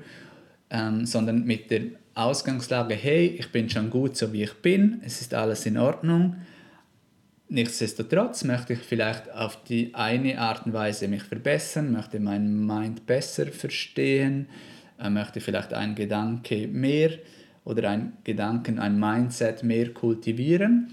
ähm, 0.70 1.04
sondern 1.04 1.44
mit 1.44 1.70
der 1.70 1.82
Ausgangslage, 2.14 2.94
hey, 2.94 3.26
ich 3.38 3.50
bin 3.50 3.68
schon 3.68 3.90
gut, 3.90 4.16
so 4.16 4.32
wie 4.32 4.44
ich 4.44 4.54
bin, 4.54 5.00
es 5.04 5.20
ist 5.20 5.34
alles 5.34 5.66
in 5.66 5.78
Ordnung. 5.78 6.36
Nichtsdestotrotz 7.48 8.44
möchte 8.44 8.74
ich 8.74 8.78
vielleicht 8.78 9.32
auf 9.32 9.64
die 9.64 9.94
eine 9.94 10.38
Art 10.38 10.64
und 10.64 10.72
Weise 10.74 11.08
mich 11.08 11.22
verbessern, 11.24 11.92
möchte 11.92 12.20
meinen 12.20 12.64
Mind 12.66 13.04
besser 13.06 13.46
verstehen, 13.46 14.46
äh, 15.00 15.10
möchte 15.10 15.40
vielleicht 15.40 15.74
einen 15.74 15.96
Gedanke 15.96 16.68
mehr 16.68 17.10
oder 17.64 17.90
ein 17.90 18.12
Gedanken, 18.24 18.78
ein 18.78 18.98
Mindset 18.98 19.62
mehr 19.62 19.92
kultivieren 19.92 20.90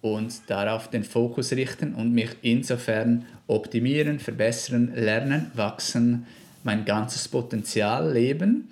und 0.00 0.48
darauf 0.48 0.88
den 0.88 1.04
Fokus 1.04 1.52
richten 1.52 1.94
und 1.94 2.12
mich 2.12 2.30
insofern 2.42 3.26
optimieren, 3.46 4.18
verbessern, 4.18 4.92
lernen, 4.94 5.50
wachsen, 5.54 6.26
mein 6.62 6.84
ganzes 6.84 7.28
Potenzial 7.28 8.12
leben, 8.12 8.68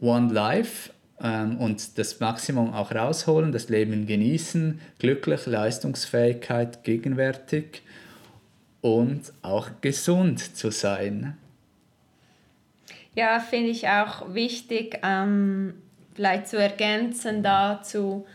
One 0.00 0.32
Life 0.32 0.90
ähm, 1.20 1.58
und 1.58 1.98
das 1.98 2.20
Maximum 2.20 2.72
auch 2.72 2.92
rausholen, 2.92 3.52
das 3.52 3.68
Leben 3.68 4.06
genießen, 4.06 4.80
glücklich, 4.98 5.46
Leistungsfähigkeit 5.46 6.84
gegenwärtig 6.84 7.82
und 8.80 9.32
auch 9.42 9.68
gesund 9.80 10.56
zu 10.56 10.70
sein. 10.70 11.36
Ja, 13.14 13.40
finde 13.40 13.70
ich 13.70 13.88
auch 13.88 14.34
wichtig, 14.34 14.98
ähm, 15.02 15.74
vielleicht 16.14 16.48
zu 16.48 16.58
ergänzen 16.58 17.42
dazu, 17.42 18.26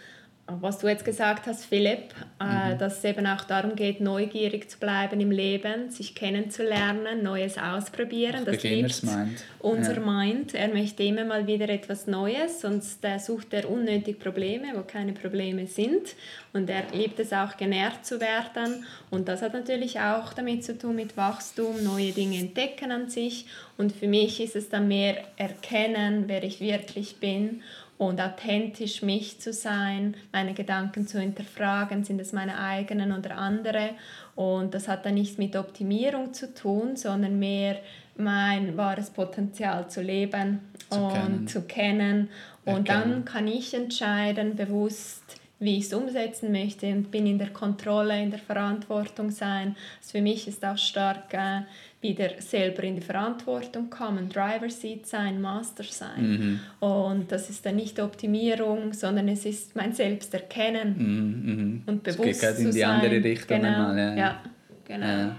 was 0.47 0.79
du 0.79 0.87
jetzt 0.87 1.03
gesagt 1.03 1.45
hast, 1.45 1.65
Philipp, 1.65 2.13
äh, 2.39 2.73
mhm. 2.73 2.77
dass 2.77 2.99
es 2.99 3.03
eben 3.03 3.27
auch 3.27 3.43
darum 3.43 3.75
geht, 3.75 3.99
neugierig 3.99 4.69
zu 4.69 4.79
bleiben 4.79 5.19
im 5.19 5.29
Leben, 5.29 5.89
sich 5.89 6.15
kennenzulernen, 6.15 7.21
Neues 7.21 7.57
ausprobieren. 7.57 8.45
Das 8.45 8.63
liebt 8.63 9.03
Mind. 9.03 9.43
unser 9.59 9.95
ja. 9.95 9.99
Mind. 9.99 10.53
Er 10.53 10.69
möchte 10.69 11.03
immer 11.03 11.25
mal 11.25 11.47
wieder 11.47 11.67
etwas 11.67 12.07
Neues, 12.07 12.61
sonst 12.61 13.03
äh, 13.03 13.19
sucht 13.19 13.53
er 13.53 13.69
unnötig 13.69 14.19
Probleme, 14.19 14.67
wo 14.73 14.83
keine 14.83 15.11
Probleme 15.11 15.67
sind. 15.67 16.15
Und 16.53 16.69
er 16.69 16.83
liebt 16.93 17.19
es 17.19 17.33
auch, 17.33 17.57
genährt 17.57 18.05
zu 18.05 18.21
werden. 18.21 18.85
Und 19.09 19.27
das 19.27 19.41
hat 19.41 19.53
natürlich 19.53 19.99
auch 19.99 20.33
damit 20.33 20.63
zu 20.63 20.77
tun 20.77 20.95
mit 20.95 21.17
Wachstum, 21.17 21.83
neue 21.83 22.13
Dinge 22.13 22.37
entdecken 22.37 22.91
an 22.91 23.09
sich. 23.09 23.47
Und 23.77 23.91
für 23.91 24.07
mich 24.07 24.39
ist 24.39 24.55
es 24.55 24.69
dann 24.69 24.87
mehr 24.87 25.17
erkennen, 25.35 26.23
wer 26.27 26.43
ich 26.43 26.61
wirklich 26.61 27.17
bin 27.17 27.61
und 27.97 28.21
authentisch 28.21 29.01
mich 29.01 29.39
zu 29.39 29.51
sein, 29.51 30.15
meine 30.31 30.53
Gedanken 30.53 31.07
zu 31.07 31.19
hinterfragen, 31.19 32.03
sind 32.03 32.21
es 32.21 32.31
meine 32.31 32.59
eigenen 32.59 33.11
oder 33.11 33.37
andere. 33.37 33.91
Und 34.35 34.73
das 34.73 34.87
hat 34.87 35.05
dann 35.05 35.15
nichts 35.15 35.37
mit 35.37 35.55
Optimierung 35.55 36.33
zu 36.33 36.53
tun, 36.53 36.95
sondern 36.95 37.39
mehr 37.39 37.79
mein 38.15 38.77
wahres 38.77 39.09
Potenzial 39.09 39.89
zu 39.89 40.01
leben 40.01 40.59
zu 40.89 40.99
und 40.99 41.13
kennen. 41.13 41.47
zu 41.47 41.61
kennen. 41.63 42.29
Und 42.65 42.89
Erkennen. 42.89 43.11
dann 43.13 43.25
kann 43.25 43.47
ich 43.47 43.73
entscheiden, 43.73 44.55
bewusst, 44.55 45.23
wie 45.59 45.77
ich 45.77 45.85
es 45.85 45.93
umsetzen 45.93 46.51
möchte 46.51 46.87
und 46.87 47.09
bin 47.09 47.25
in 47.25 47.39
der 47.39 47.49
Kontrolle, 47.49 48.21
in 48.21 48.29
der 48.29 48.39
Verantwortung 48.39 49.31
sein. 49.31 49.75
Also 49.99 50.11
für 50.11 50.21
mich 50.21 50.47
ist 50.47 50.63
auch 50.63 50.77
stark 50.77 51.33
äh, 51.33 51.61
wieder 51.99 52.29
selber 52.39 52.83
in 52.83 52.95
die 52.95 53.01
Verantwortung 53.01 53.89
kommen, 53.89 54.29
Driver 54.29 54.69
Seat 54.69 55.07
sein, 55.07 55.41
Master 55.41 55.83
sein. 55.83 56.59
Mhm. 56.79 56.87
Und 56.87 57.31
das 57.31 57.49
ist 57.49 57.65
dann 57.65 57.77
nicht 57.77 57.99
Optimierung, 57.99 58.93
sondern 58.93 59.27
es 59.29 59.45
ist 59.45 59.75
mein 59.75 59.93
Selbsterkennen 59.93 60.95
mhm, 60.97 61.53
mhm. 61.53 61.81
und 61.87 62.03
bewusst 62.03 62.43
das 62.43 62.57
geht 62.57 62.65
in 62.65 62.71
die 62.71 62.79
sein. 62.79 62.89
andere 62.89 63.23
Richtung 63.23 63.59
genau. 63.59 63.89
einmal. 63.89 63.97
Ja, 63.97 64.15
ja 64.15 64.43
genau. 64.85 65.07
Ja. 65.07 65.35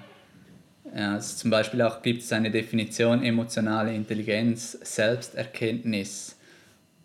Ja, 0.96 1.14
also 1.14 1.37
zum 1.37 1.50
Beispiel 1.50 1.82
auch 1.82 2.00
gibt 2.00 2.22
es 2.22 2.32
eine 2.32 2.50
Definition 2.50 3.22
emotionale 3.22 3.94
Intelligenz, 3.94 4.72
Selbsterkenntnis, 4.82 6.38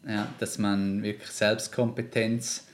ja, 0.07 0.27
dass 0.39 0.57
man 0.57 1.03
wirklich 1.03 1.29
Selbstkompetenz 1.29 2.65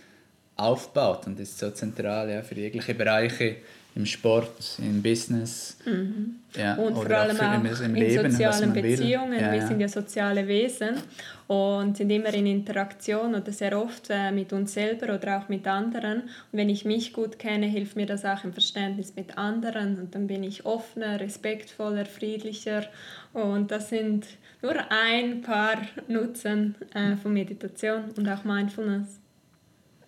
aufbaut 0.60 1.28
und 1.28 1.40
ist 1.40 1.58
so 1.58 1.72
zentral 1.72 2.30
ja, 2.30 2.42
für 2.42 2.56
jegliche 2.56 2.94
Bereiche 2.94 3.58
im 3.96 4.06
Sport, 4.06 4.78
im 4.78 5.02
Business. 5.02 5.78
Mhm. 5.86 6.36
Ja, 6.56 6.76
und 6.76 6.96
vor 6.96 7.10
allem 7.10 7.38
auch, 7.38 7.44
auch 7.44 7.82
im 7.82 7.96
in 7.96 8.02
Leben, 8.02 8.32
sozialen 8.32 8.74
Beziehungen. 8.74 9.40
Ja, 9.40 9.52
Wir 9.52 9.68
sind 9.68 9.80
ja 9.80 9.88
soziale 9.88 10.48
Wesen 10.48 10.96
und 11.48 11.98
sind 11.98 12.10
immer 12.12 12.34
in 12.34 12.46
Interaktion 12.46 13.34
oder 13.36 13.52
sehr 13.52 13.78
oft 13.78 14.10
äh, 14.10 14.32
mit 14.32 14.54
uns 14.54 14.74
selber 14.74 15.16
oder 15.16 15.40
auch 15.40 15.50
mit 15.50 15.68
anderen. 15.68 16.22
Und 16.22 16.30
wenn 16.52 16.70
ich 16.70 16.86
mich 16.86 17.14
gut 17.14 17.40
kenne, 17.40 17.66
hilft 17.66 17.96
mir 17.96 18.06
das 18.06 18.26
auch 18.26 18.44
im 18.44 18.54
Verständnis 18.54 19.16
mit 19.16 19.38
anderen 19.38 20.00
und 20.00 20.14
dann 20.14 20.28
bin 20.28 20.44
ich 20.44 20.66
offener, 20.66 21.20
respektvoller, 21.20 22.06
friedlicher 22.06 22.86
und 23.34 23.72
das 23.72 23.90
sind 23.90 24.26
nur 24.62 24.76
ein 24.90 25.42
paar 25.42 25.78
Nutzen 26.08 26.76
äh, 26.94 27.16
von 27.16 27.34
Meditation 27.34 28.06
und 28.16 28.30
auch 28.30 28.44
Mindfulness. 28.44 29.20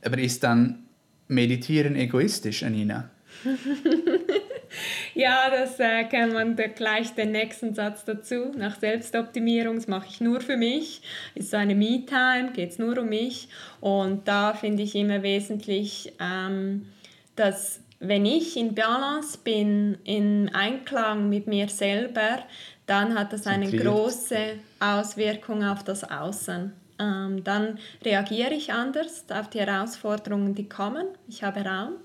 Aber 0.03 0.17
ist 0.17 0.43
dann 0.43 0.83
Meditieren 1.27 1.95
egoistisch, 1.95 2.63
Anina? 2.63 3.09
ja, 5.15 5.49
das 5.49 5.79
äh, 5.79 6.03
kann 6.05 6.33
man 6.33 6.55
da 6.55 6.67
gleich 6.67 7.13
den 7.13 7.31
nächsten 7.31 7.73
Satz 7.73 8.03
dazu. 8.05 8.51
Nach 8.57 8.79
Selbstoptimierung, 8.79 9.75
das 9.75 9.87
mache 9.87 10.07
ich 10.09 10.21
nur 10.21 10.41
für 10.41 10.57
mich. 10.57 11.01
Ist 11.35 11.51
so 11.51 11.57
eine 11.57 11.75
Me-Time, 11.75 12.51
geht 12.53 12.71
es 12.71 12.79
nur 12.79 12.97
um 12.97 13.09
mich. 13.09 13.47
Und 13.79 14.27
da 14.27 14.53
finde 14.53 14.83
ich 14.83 14.95
immer 14.95 15.23
wesentlich, 15.23 16.13
ähm, 16.19 16.87
dass 17.35 17.81
wenn 17.99 18.25
ich 18.25 18.57
in 18.57 18.73
Balance 18.75 19.37
bin, 19.43 19.97
in 20.03 20.49
Einklang 20.53 21.29
mit 21.29 21.47
mir 21.47 21.69
selber, 21.69 22.39
dann 22.87 23.17
hat 23.17 23.31
das 23.31 23.47
eine 23.47 23.71
große 23.71 24.55
Auswirkung 24.79 25.63
auf 25.63 25.83
das 25.83 26.03
Außen. 26.03 26.73
Ähm, 27.01 27.43
dann 27.43 27.79
reagiere 28.05 28.53
ich 28.53 28.71
anders 28.71 29.25
auf 29.29 29.49
die 29.49 29.59
Herausforderungen, 29.59 30.55
die 30.55 30.69
kommen. 30.69 31.07
Ich 31.27 31.43
habe 31.43 31.61
Raum 31.61 31.95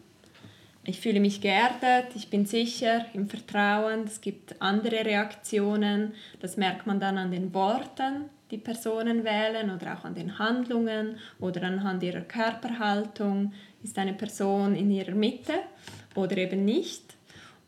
ich 0.89 1.01
fühle 1.01 1.19
mich 1.19 1.41
geerdet, 1.41 2.15
ich 2.15 2.31
bin 2.31 2.47
sicher, 2.47 3.07
im 3.13 3.29
Vertrauen. 3.29 4.05
Es 4.05 4.21
gibt 4.21 4.63
andere 4.63 5.05
Reaktionen. 5.05 6.13
Das 6.41 6.57
merkt 6.57 6.87
man 6.87 7.01
dann 7.01 7.19
an 7.19 7.33
den 7.33 7.53
Worten, 7.53 8.31
die 8.53 8.59
Personen 8.59 9.25
wählen 9.25 9.75
oder 9.75 9.95
auch 9.95 10.05
an 10.05 10.15
den 10.15 10.39
Handlungen 10.39 11.17
oder 11.41 11.65
anhand 11.65 12.05
ihrer 12.05 12.21
Körperhaltung. 12.21 13.53
Ist 13.83 13.99
eine 13.99 14.15
Person 14.15 14.77
in 14.77 14.93
ihrer 14.93 15.17
Mitte 15.17 15.55
oder 16.15 16.37
eben 16.39 16.65
nicht? 16.65 17.17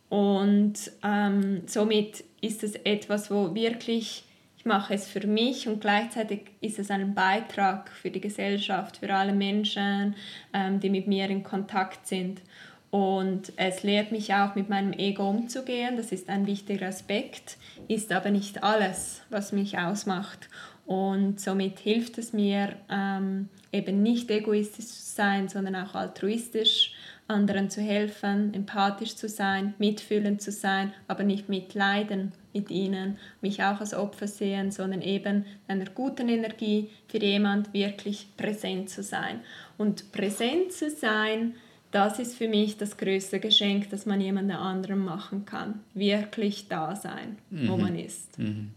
Und 0.08 0.75
ähm, 1.02 1.62
somit 1.66 2.23
ist 2.40 2.62
es 2.62 2.76
etwas, 2.76 3.32
wo 3.32 3.52
wirklich 3.52 4.23
ich 4.58 4.64
mache 4.64 4.92
es 4.92 5.06
für 5.06 5.24
mich 5.26 5.68
und 5.68 5.80
gleichzeitig 5.80 6.50
ist 6.60 6.80
es 6.80 6.90
ein 6.90 7.14
Beitrag 7.14 7.90
für 7.90 8.10
die 8.10 8.20
Gesellschaft, 8.20 8.96
für 8.98 9.14
alle 9.14 9.32
Menschen, 9.32 10.16
ähm, 10.52 10.80
die 10.80 10.90
mit 10.90 11.06
mir 11.06 11.30
in 11.30 11.44
Kontakt 11.44 12.08
sind. 12.08 12.42
Und 12.90 13.52
es 13.56 13.84
lehrt 13.84 14.10
mich 14.10 14.34
auch, 14.34 14.56
mit 14.56 14.68
meinem 14.68 14.92
Ego 14.92 15.28
umzugehen. 15.28 15.96
Das 15.96 16.10
ist 16.10 16.28
ein 16.28 16.46
wichtiger 16.46 16.88
Aspekt, 16.88 17.56
ist 17.86 18.10
aber 18.10 18.30
nicht 18.30 18.64
alles, 18.64 19.22
was 19.30 19.52
mich 19.52 19.78
ausmacht. 19.78 20.48
Und 20.86 21.38
somit 21.38 21.78
hilft 21.78 22.18
es 22.18 22.32
mir, 22.32 22.74
ähm, 22.90 23.48
eben 23.72 24.02
nicht 24.02 24.28
egoistisch 24.30 24.86
zu 24.86 25.14
sein, 25.14 25.48
sondern 25.48 25.76
auch 25.76 25.94
altruistisch, 25.94 26.94
anderen 27.28 27.68
zu 27.70 27.80
helfen, 27.82 28.52
empathisch 28.54 29.14
zu 29.14 29.28
sein, 29.28 29.75
mitfühlend 29.78 30.40
zu 30.40 30.50
sein, 30.50 30.92
aber 31.06 31.23
nicht 31.23 31.49
mitleiden 31.49 32.32
mit 32.54 32.70
ihnen, 32.70 33.18
mich 33.42 33.62
auch 33.62 33.80
als 33.80 33.94
Opfer 33.94 34.26
sehen, 34.26 34.70
sondern 34.70 35.02
eben 35.02 35.44
einer 35.68 35.85
guten 35.85 36.28
Energie 36.28 36.90
für 37.06 37.18
jemand 37.18 37.73
wirklich 37.75 38.28
präsent 38.37 38.88
zu 38.90 39.02
sein. 39.02 39.40
Und 39.76 40.11
präsent 40.11 40.73
zu 40.73 40.90
sein, 40.90 41.54
das 41.90 42.18
ist 42.18 42.35
für 42.35 42.49
mich 42.49 42.76
das 42.76 42.97
größte 42.97 43.40
Geschenk, 43.40 43.90
das 43.90 44.06
man 44.06 44.20
jemand 44.20 44.50
anderem 44.50 45.04
machen 45.04 45.44
kann. 45.44 45.80
Wirklich 45.94 46.68
da 46.68 46.97
sein, 46.97 47.38
mhm. 47.50 47.68
wo 47.68 47.76
man 47.76 47.99
ist. 47.99 48.38
Mhm. 48.38 48.70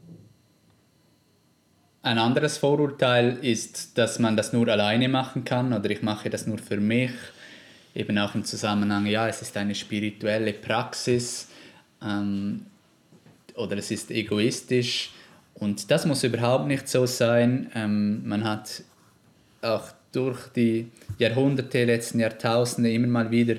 Ein 2.03 2.17
anderes 2.17 2.58
Vorurteil 2.58 3.38
ist, 3.41 3.98
dass 3.98 4.17
man 4.17 4.36
das 4.36 4.53
nur 4.53 4.67
alleine 4.70 5.08
machen 5.08 5.43
kann 5.46 5.72
oder 5.72 5.89
ich 5.89 6.01
mache 6.01 6.29
das 6.29 6.48
nur 6.48 6.58
für 6.58 6.77
mich. 6.77 7.12
Eben 7.93 8.17
auch 8.17 8.36
im 8.36 8.45
Zusammenhang, 8.45 9.05
ja, 9.05 9.27
es 9.27 9.41
ist 9.41 9.55
eine 9.57 9.75
spirituelle 9.75 10.53
Praxis 10.53 11.50
ähm, 12.01 12.65
oder 13.55 13.77
es 13.77 13.91
ist 13.91 14.12
egoistisch. 14.12 15.12
Und 15.55 15.91
das 15.91 16.05
muss 16.05 16.24
überhaupt 16.24 16.67
nicht 16.67 16.88
so 16.88 17.05
sein. 17.05 17.69
Ähm, 17.75 18.27
man 18.27 18.43
hat 18.43 18.83
auch 19.62 19.89
durch 20.12 20.48
die 20.55 20.88
Jahrhunderte, 21.17 21.86
letzten 21.86 22.19
Jahrtausende 22.19 22.91
immer 22.91 23.07
mal 23.07 23.31
wieder 23.31 23.55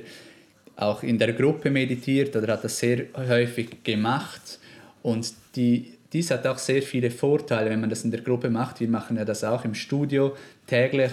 auch 0.77 1.03
in 1.03 1.19
der 1.19 1.33
Gruppe 1.33 1.71
meditiert 1.71 2.35
oder 2.35 2.55
hat 2.55 2.65
das 2.65 2.79
sehr 2.79 3.07
häufig 3.17 3.85
gemacht. 3.85 4.59
Und 5.03 5.33
die, 5.55 5.95
dies 6.13 6.31
hat 6.31 6.47
auch 6.47 6.59
sehr 6.59 6.83
viele 6.83 7.11
Vorteile, 7.11 7.71
wenn 7.71 7.81
man 7.81 7.91
das 7.91 8.05
in 8.05 8.11
der 8.11 8.21
Gruppe 8.21 8.51
macht. 8.51 8.81
Wir 8.81 8.89
machen 8.89 9.17
ja 9.17 9.25
das 9.25 9.45
auch 9.45 9.65
im 9.65 9.75
Studio 9.75 10.37
täglich 10.67 11.13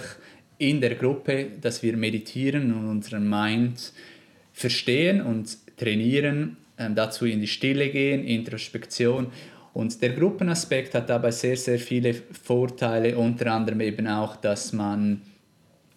in 0.60 0.80
der 0.80 0.94
Gruppe, 0.94 1.46
dass 1.60 1.82
wir 1.82 1.96
meditieren 1.96 2.72
und 2.72 2.86
unseren 2.86 3.28
Mind 3.28 3.92
verstehen 4.52 5.22
und 5.22 5.56
trainieren, 5.78 6.58
ähm, 6.78 6.94
dazu 6.94 7.24
in 7.24 7.40
die 7.40 7.46
Stille 7.46 7.88
gehen, 7.88 8.24
Introspektion. 8.24 9.32
Und 9.72 10.02
der 10.02 10.10
Gruppenaspekt 10.10 10.94
hat 10.94 11.08
dabei 11.08 11.30
sehr, 11.30 11.56
sehr 11.56 11.78
viele 11.78 12.12
Vorteile, 12.12 13.16
unter 13.16 13.52
anderem 13.52 13.80
eben 13.80 14.06
auch, 14.06 14.36
dass 14.36 14.74
man 14.74 15.22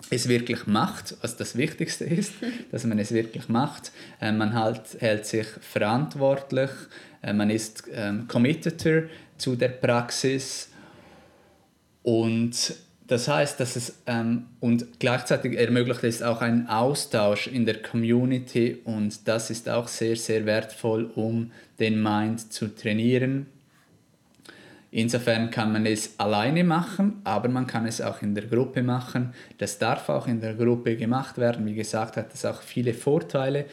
es 0.09 0.29
wirklich 0.29 0.65
macht, 0.65 1.17
was 1.21 1.35
das 1.35 1.57
Wichtigste 1.57 2.05
ist, 2.05 2.33
dass 2.71 2.85
man 2.85 2.99
es 2.99 3.11
wirklich 3.11 3.49
macht. 3.49 3.91
Äh, 4.21 4.31
man 4.31 4.53
halt, 4.53 4.81
hält 4.99 5.25
sich 5.25 5.47
verantwortlich, 5.59 6.69
äh, 7.21 7.33
man 7.33 7.49
ist 7.49 7.83
ähm, 7.93 8.29
committed 8.29 9.09
zu 9.37 9.57
der 9.57 9.69
Praxis 9.69 10.69
und 12.03 12.75
das 13.07 13.27
heißt, 13.27 13.59
dass 13.59 13.75
es 13.75 14.01
ähm, 14.07 14.45
und 14.59 14.99
gleichzeitig 14.99 15.57
ermöglicht 15.57 16.03
es 16.03 16.21
auch 16.21 16.41
einen 16.41 16.67
Austausch 16.67 17.47
in 17.47 17.65
der 17.65 17.81
Community 17.81 18.79
und 18.83 19.27
das 19.27 19.49
ist 19.49 19.69
auch 19.69 19.87
sehr 19.87 20.15
sehr 20.15 20.45
wertvoll, 20.45 21.09
um 21.15 21.51
den 21.79 22.01
Mind 22.01 22.53
zu 22.53 22.73
trainieren 22.73 23.47
Insofern 24.95 25.49
kann 25.49 25.71
man 25.71 25.87
es 25.87 26.19
alleine 26.19 26.63
machen, 26.63 27.19
aber 27.23 27.49
man 27.49 27.65
kann 27.65 27.87
es 27.87 27.99
auch 27.99 28.21
in 28.21 28.35
der 28.35 28.45
Gruppe 28.45 28.83
machen. 28.83 29.33
Das 29.57 29.79
darf 29.79 30.07
auch 30.07 30.27
in 30.27 30.39
der 30.39 30.53
Gruppe 30.53 30.95
gemacht 30.95 31.39
werden. 31.39 31.65
Wie 31.65 31.73
gesagt, 31.73 32.15
hat 32.15 32.31
das 32.31 32.45
auch 32.45 32.61
viele 32.61 32.93
Vorteile. 32.93 33.65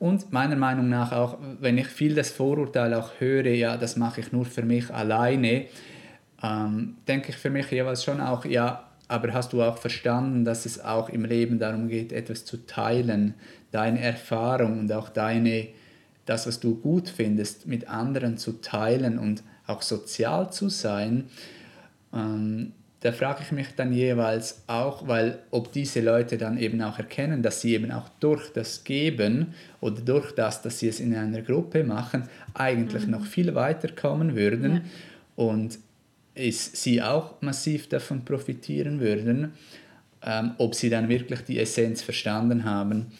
Und 0.00 0.32
meiner 0.32 0.56
Meinung 0.56 0.88
nach 0.88 1.12
auch, 1.12 1.38
wenn 1.60 1.78
ich 1.78 1.86
viel 1.86 2.16
das 2.16 2.30
Vorurteil 2.30 2.94
auch 2.94 3.12
höre, 3.20 3.46
ja, 3.46 3.76
das 3.76 3.96
mache 3.96 4.20
ich 4.20 4.32
nur 4.32 4.44
für 4.44 4.62
mich 4.62 4.92
alleine, 4.92 5.66
ähm, 6.46 6.96
denke 7.08 7.30
ich 7.30 7.36
für 7.36 7.50
mich 7.50 7.70
jeweils 7.70 8.04
schon 8.04 8.20
auch, 8.20 8.44
ja, 8.44 8.84
aber 9.08 9.32
hast 9.32 9.52
du 9.52 9.62
auch 9.62 9.78
verstanden, 9.78 10.44
dass 10.44 10.66
es 10.66 10.80
auch 10.80 11.08
im 11.08 11.24
Leben 11.24 11.58
darum 11.58 11.88
geht, 11.88 12.12
etwas 12.12 12.44
zu 12.44 12.66
teilen, 12.66 13.34
deine 13.70 14.00
Erfahrung 14.00 14.80
und 14.80 14.92
auch 14.92 15.08
deine, 15.08 15.68
das, 16.24 16.46
was 16.46 16.60
du 16.60 16.76
gut 16.76 17.08
findest, 17.08 17.66
mit 17.66 17.88
anderen 17.88 18.36
zu 18.36 18.60
teilen 18.60 19.18
und 19.18 19.42
auch 19.66 19.82
sozial 19.82 20.52
zu 20.52 20.68
sein, 20.68 21.24
ähm, 22.12 22.72
da 23.00 23.12
frage 23.12 23.40
ich 23.42 23.52
mich 23.52 23.68
dann 23.76 23.92
jeweils 23.92 24.64
auch, 24.66 25.06
weil 25.06 25.38
ob 25.50 25.70
diese 25.70 26.00
Leute 26.00 26.38
dann 26.38 26.58
eben 26.58 26.80
auch 26.82 26.98
erkennen, 26.98 27.42
dass 27.42 27.60
sie 27.60 27.74
eben 27.74 27.92
auch 27.92 28.08
durch 28.20 28.52
das 28.52 28.82
Geben 28.82 29.54
oder 29.80 30.00
durch 30.00 30.34
das, 30.34 30.62
dass 30.62 30.80
sie 30.80 30.88
es 30.88 30.98
in 30.98 31.14
einer 31.14 31.42
Gruppe 31.42 31.84
machen, 31.84 32.24
eigentlich 32.54 33.04
mhm. 33.04 33.12
noch 33.12 33.24
viel 33.24 33.54
weiter 33.54 33.88
kommen 33.94 34.34
würden 34.34 34.74
ja. 34.76 34.80
und 35.36 35.78
es, 36.36 36.70
sie 36.82 37.02
auch 37.02 37.40
massiv 37.40 37.88
davon 37.88 38.24
profitieren 38.24 39.00
würden, 39.00 39.52
ähm, 40.22 40.54
ob 40.58 40.74
sie 40.74 40.90
dann 40.90 41.08
wirklich 41.08 41.40
die 41.42 41.58
Essenz 41.58 42.02
verstanden 42.02 42.64
haben. 42.64 43.12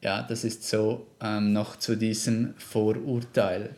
Ja, 0.00 0.22
das 0.22 0.44
ist 0.44 0.68
so 0.68 1.06
ähm, 1.20 1.52
noch 1.52 1.76
zu 1.76 1.96
diesem 1.96 2.54
Vorurteil. 2.56 3.70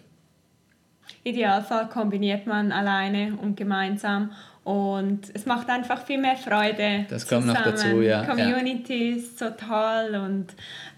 Idealfall 1.22 1.88
kombiniert 1.88 2.46
man 2.46 2.72
alleine 2.72 3.36
und 3.40 3.56
gemeinsam 3.56 4.32
und 4.64 5.20
es 5.34 5.44
macht 5.44 5.68
einfach 5.68 6.06
viel 6.06 6.18
mehr 6.18 6.36
Freude. 6.36 7.04
Das 7.10 7.28
kommt 7.28 7.42
zusammen. 7.42 7.64
noch 7.64 7.72
dazu, 7.72 8.00
ja. 8.00 8.24
Community 8.24 9.10
ja. 9.10 9.16
ist 9.16 9.38
so 9.38 9.50
toll 9.50 10.14
und 10.14 10.46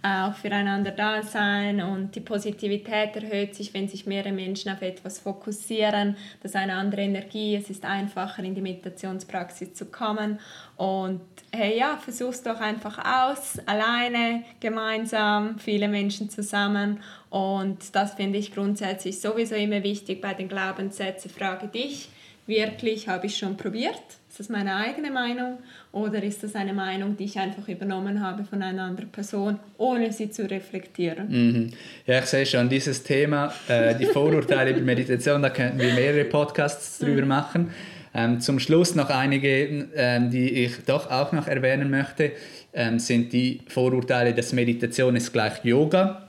äh, 0.05 0.23
auch 0.23 0.35
füreinander 0.35 0.93
da 0.93 1.21
sein 1.25 1.83
und 1.83 2.15
die 2.15 2.21
Positivität 2.21 3.17
erhöht 3.17 3.57
sich, 3.57 3.75
wenn 3.75 3.89
sich 3.89 4.07
mehrere 4.07 4.31
Menschen 4.31 4.71
auf 4.71 4.83
etwas 4.83 5.19
fokussieren. 5.19 6.17
Das 6.43 6.53
ist 6.53 6.57
eine 6.57 6.75
andere 6.75 7.01
Energie. 7.01 7.57
Es 7.57 7.69
ist 7.69 7.85
einfacher, 7.85 8.45
in 8.45 8.55
die 8.55 8.61
Meditationspraxis 8.61 9.75
zu 9.75 9.87
kommen. 9.87 10.39
Und 10.77 11.23
hey, 11.53 11.77
ja, 11.77 11.97
versuch's 11.97 12.45
doch 12.45 12.61
einfach 12.61 12.99
aus, 12.99 13.59
alleine, 13.67 14.45
gemeinsam, 14.61 15.59
viele 15.59 15.89
Menschen 15.89 16.31
zusammen. 16.31 17.01
Und 17.31 17.97
das 17.97 18.15
finde 18.15 18.39
ich 18.39 18.55
grundsätzlich 18.55 19.21
sowieso 19.21 19.57
immer 19.57 19.83
wichtig 19.83 20.21
bei 20.21 20.35
den 20.35 20.49
Glaubenssätzen. 20.49 21.33
Frage 21.33 21.67
dich, 21.67 22.11
wirklich, 22.47 23.09
habe 23.09 23.27
ich 23.27 23.37
schon 23.37 23.57
probiert? 23.57 24.01
Ist 24.29 24.41
das 24.41 24.49
meine 24.49 24.77
eigene 24.77 25.11
Meinung 25.11 25.59
oder 25.93 26.23
ist 26.23 26.43
das 26.43 26.55
eine 26.55 26.75
Meinung, 26.75 27.17
die 27.17 27.25
ich 27.25 27.39
einfach 27.39 27.69
übernommen 27.69 28.23
habe 28.23 28.45
von 28.45 28.63
einer 28.63 28.83
anderen 28.83 29.11
Person, 29.11 29.59
ohne 29.79 30.13
sie 30.13 30.31
zu 30.31 30.49
reflektieren? 30.49 31.29
Mhm. 31.29 31.71
Ja, 32.07 32.19
ich 32.19 32.27
sehe 32.27 32.45
schon, 32.45 32.69
dieses 32.69 33.03
Thema, 33.03 33.53
äh, 33.69 33.95
die 33.95 34.05
Vorurteile 34.07 34.73
über 34.73 34.83
Meditation, 34.83 35.41
da 35.41 35.51
könnten 35.51 35.79
wir 35.79 35.95
mehrere 35.95 36.25
Podcasts 36.25 36.99
drüber 36.99 37.23
mhm. 37.23 37.29
machen. 37.29 37.71
Ähm, 38.13 38.41
zum 38.41 38.59
Schluss 38.59 38.95
noch 38.95 39.11
einige, 39.11 39.89
ähm, 39.95 40.31
die 40.31 40.65
ich 40.65 40.85
doch 40.87 41.11
auch 41.11 41.33
noch 41.33 41.47
erwähnen 41.49 41.91
möchte, 41.91 42.33
ähm, 42.73 42.99
sind 42.99 43.33
die 43.33 43.63
Vorurteile, 43.69 44.35
dass 44.35 44.53
Meditation 44.53 45.17
ist 45.17 45.33
gleich 45.33 45.65
Yoga 45.65 46.26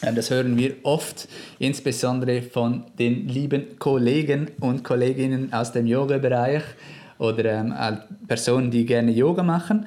das 0.00 0.30
hören 0.30 0.56
wir 0.56 0.76
oft, 0.82 1.28
insbesondere 1.58 2.42
von 2.42 2.84
den 2.98 3.28
lieben 3.28 3.78
Kollegen 3.78 4.50
und 4.60 4.82
Kolleginnen 4.82 5.52
aus 5.52 5.72
dem 5.72 5.86
Yoga-Bereich 5.86 6.62
oder 7.18 7.44
ähm, 7.44 7.74
Personen, 8.26 8.70
die 8.70 8.86
gerne 8.86 9.10
Yoga 9.10 9.42
machen. 9.42 9.86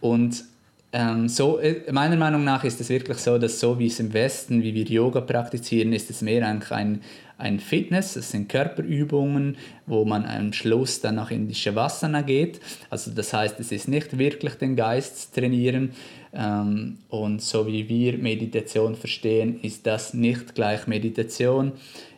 Und 0.00 0.44
ähm, 0.92 1.28
so, 1.28 1.58
äh, 1.58 1.90
meiner 1.90 2.16
Meinung 2.16 2.44
nach 2.44 2.64
ist 2.64 2.80
es 2.80 2.88
wirklich 2.90 3.18
so, 3.18 3.38
dass 3.38 3.60
so 3.60 3.78
wie 3.78 3.86
es 3.86 4.00
im 4.00 4.12
Westen, 4.12 4.62
wie 4.62 4.74
wir 4.74 4.84
Yoga 4.84 5.20
praktizieren, 5.20 5.92
ist 5.92 6.10
es 6.10 6.22
mehr 6.22 6.46
eigentlich 6.46 6.70
ein, 6.70 7.00
ein 7.38 7.60
Fitness, 7.60 8.16
es 8.16 8.30
sind 8.30 8.48
Körperübungen, 8.48 9.56
wo 9.86 10.04
man 10.04 10.26
am 10.26 10.52
Schluss 10.52 11.00
dann 11.00 11.14
noch 11.14 11.30
in 11.30 11.48
die 11.48 11.54
Shavasana 11.54 12.22
geht. 12.22 12.60
Also 12.90 13.10
das 13.10 13.32
heißt, 13.32 13.58
es 13.58 13.72
ist 13.72 13.88
nicht 13.88 14.18
wirklich 14.18 14.54
den 14.54 14.76
Geist 14.76 15.34
trainieren, 15.34 15.84
ähm, 15.84 15.90
und 16.32 17.42
so 17.42 17.66
wie 17.66 17.88
wir 17.88 18.16
Meditation 18.16 18.94
verstehen, 18.94 19.60
ist 19.60 19.86
das 19.86 20.14
nicht 20.14 20.54
gleich 20.54 20.86
Meditation. 20.86 21.72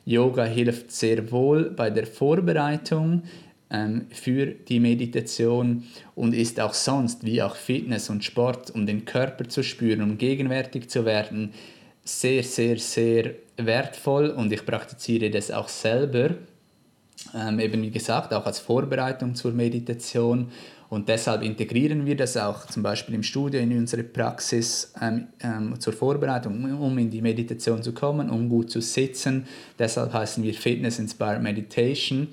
Yoga 0.05 0.45
hilft 0.45 0.93
sehr 0.93 1.33
wohl 1.33 1.71
bei 1.71 1.91
der 1.91 2.07
Vorbereitung 2.07 3.23
ähm, 3.71 4.07
für 4.11 4.47
die 4.47 4.79
Meditation 4.79 5.85
und 6.15 6.35
ist 6.35 6.61
auch 6.61 6.75
sonst, 6.75 7.25
wie 7.25 7.43
auch 7.43 7.57
Fitness 7.57 8.11
und 8.11 8.23
Sport, 8.23 8.71
um 8.71 8.87
den 8.87 9.05
Körper 9.05 9.49
zu 9.49 9.63
spüren, 9.63 10.03
um 10.03 10.19
gegenwärtig 10.19 10.89
zu 10.89 11.05
werden, 11.05 11.53
sehr, 12.05 12.43
sehr, 12.43 12.79
sehr 12.79 13.35
wertvoll 13.57 14.31
und 14.31 14.53
ich 14.53 14.65
praktiziere 14.65 15.31
das 15.31 15.51
auch 15.51 15.69
selber. 15.69 16.35
Ähm, 17.35 17.59
eben 17.61 17.83
wie 17.83 17.91
gesagt, 17.91 18.33
auch 18.35 18.47
als 18.47 18.59
Vorbereitung 18.59 19.35
zur 19.35 19.53
Meditation 19.53 20.51
und 20.95 21.09
deshalb 21.09 21.43
integrieren 21.43 22.07
wir 22.07 22.15
das 22.15 22.37
auch 22.37 22.67
zum 22.67 22.85
Beispiel 22.85 23.17
im 23.17 23.25
Studio 23.25 23.61
in 23.61 23.77
unsere 23.77 24.05
Praxis 24.05 24.93
ähm, 25.03 25.27
ähm, 25.41 25.81
zur 25.81 25.93
Vorbereitung, 25.93 26.63
um 26.81 26.99
in 26.99 27.11
die 27.11 27.21
Meditation 27.21 27.83
zu 27.83 27.93
kommen, 27.93 28.31
um 28.31 28.49
gut 28.49 28.71
zu 28.71 28.81
sitzen. 28.81 29.45
Deshalb 29.77 30.13
heißen 30.13 30.45
wir 30.45 30.55
Fitness 30.55 31.01
Inspired 31.01 31.43
Meditation. 31.43 32.29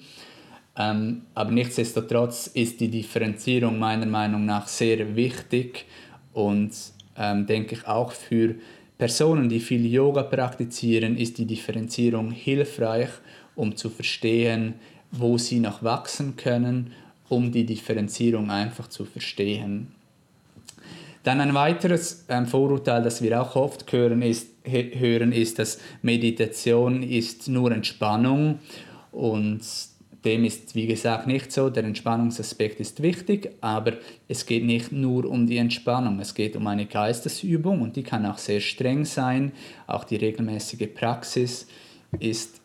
Ähm, 0.77 1.23
aber 1.33 1.49
nichtsdestotrotz 1.49 2.51
ist 2.53 2.79
die 2.79 2.89
Differenzierung 2.89 3.79
meiner 3.79 4.05
Meinung 4.05 4.45
nach 4.45 4.67
sehr 4.67 5.15
wichtig 5.15 5.85
und 6.33 6.71
ähm, 7.17 7.47
denke 7.47 7.73
ich 7.73 7.87
auch 7.87 8.11
für 8.11 8.55
Personen, 8.99 9.49
die 9.49 9.59
viel 9.59 9.85
Yoga 9.87 10.21
praktizieren, 10.21 11.17
ist 11.17 11.39
die 11.39 11.47
Differenzierung 11.47 12.29
hilfreich, 12.29 13.09
um 13.55 13.75
zu 13.75 13.89
verstehen, 13.89 14.75
wo 15.11 15.37
sie 15.37 15.59
noch 15.59 15.83
wachsen 15.83 16.35
können, 16.37 16.93
um 17.29 17.51
die 17.51 17.65
Differenzierung 17.65 18.49
einfach 18.49 18.87
zu 18.87 19.05
verstehen. 19.05 19.93
Dann 21.23 21.39
ein 21.39 21.53
weiteres 21.53 22.25
ähm, 22.29 22.47
Vorurteil, 22.47 23.03
das 23.03 23.21
wir 23.21 23.41
auch 23.41 23.55
oft 23.55 23.91
hören 23.91 24.21
ist, 24.21 24.47
hören, 24.65 25.31
ist, 25.31 25.59
dass 25.59 25.79
Meditation 26.01 27.03
ist 27.03 27.47
nur 27.47 27.71
Entspannung 27.71 28.59
und 29.11 29.61
dem 30.25 30.45
ist, 30.45 30.75
wie 30.75 30.87
gesagt, 30.87 31.27
nicht 31.27 31.51
so. 31.51 31.69
Der 31.69 31.83
Entspannungsaspekt 31.83 32.79
ist 32.79 33.01
wichtig, 33.01 33.51
aber 33.61 33.93
es 34.27 34.45
geht 34.45 34.63
nicht 34.63 34.91
nur 34.91 35.25
um 35.25 35.47
die 35.47 35.57
Entspannung. 35.57 36.19
Es 36.19 36.35
geht 36.35 36.55
um 36.55 36.67
eine 36.67 36.85
Geistesübung 36.85 37.81
und 37.81 37.95
die 37.95 38.03
kann 38.03 38.25
auch 38.25 38.37
sehr 38.37 38.59
streng 38.59 39.05
sein. 39.05 39.51
Auch 39.87 40.03
die 40.03 40.17
regelmäßige 40.17 40.87
Praxis 40.93 41.67
ist, 42.19 42.61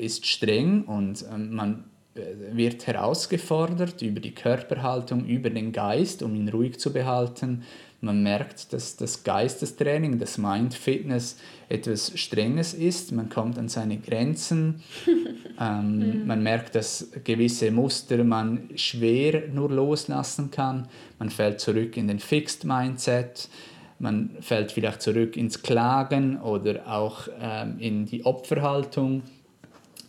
ist 0.00 0.26
streng 0.26 0.82
und 0.84 1.24
ähm, 1.32 1.54
man 1.54 1.84
äh, 2.14 2.56
wird 2.56 2.86
herausgefordert 2.86 4.02
über 4.02 4.20
die 4.20 4.34
Körperhaltung, 4.34 5.26
über 5.26 5.50
den 5.50 5.72
Geist, 5.72 6.22
um 6.22 6.34
ihn 6.34 6.48
ruhig 6.48 6.80
zu 6.80 6.92
behalten. 6.92 7.62
Man 8.02 8.22
merkt, 8.22 8.72
dass 8.72 8.96
das 8.96 9.24
Geistestraining, 9.24 10.18
das 10.18 10.38
Mindfitness 10.38 11.36
etwas 11.68 12.18
Strenges 12.18 12.72
ist. 12.72 13.12
Man 13.12 13.28
kommt 13.28 13.58
an 13.58 13.68
seine 13.68 13.98
Grenzen. 13.98 14.82
ähm, 15.60 15.98
mhm. 15.98 16.26
Man 16.26 16.42
merkt, 16.42 16.74
dass 16.74 17.10
gewisse 17.24 17.70
Muster 17.70 18.24
man 18.24 18.70
schwer 18.74 19.48
nur 19.48 19.70
loslassen 19.70 20.50
kann. 20.50 20.88
Man 21.18 21.28
fällt 21.28 21.60
zurück 21.60 21.98
in 21.98 22.08
den 22.08 22.20
Fixed 22.20 22.64
Mindset. 22.64 23.50
Man 23.98 24.30
fällt 24.40 24.72
vielleicht 24.72 25.02
zurück 25.02 25.36
ins 25.36 25.62
Klagen 25.62 26.40
oder 26.40 26.90
auch 26.90 27.28
ähm, 27.38 27.76
in 27.78 28.06
die 28.06 28.24
Opferhaltung. 28.24 29.22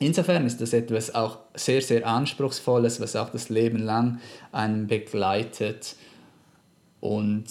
Insofern 0.02 0.48
ist 0.48 0.60
das 0.60 0.74
etwas 0.74 1.14
auch 1.14 1.38
sehr, 1.54 1.82
sehr 1.84 2.08
Anspruchsvolles, 2.08 3.00
was 3.00 3.16
auch 3.16 3.30
das 3.30 3.50
Leben 3.50 3.78
lang 3.78 4.20
einen 4.52 4.88
begleitet. 4.88 5.96
Und 7.00 7.46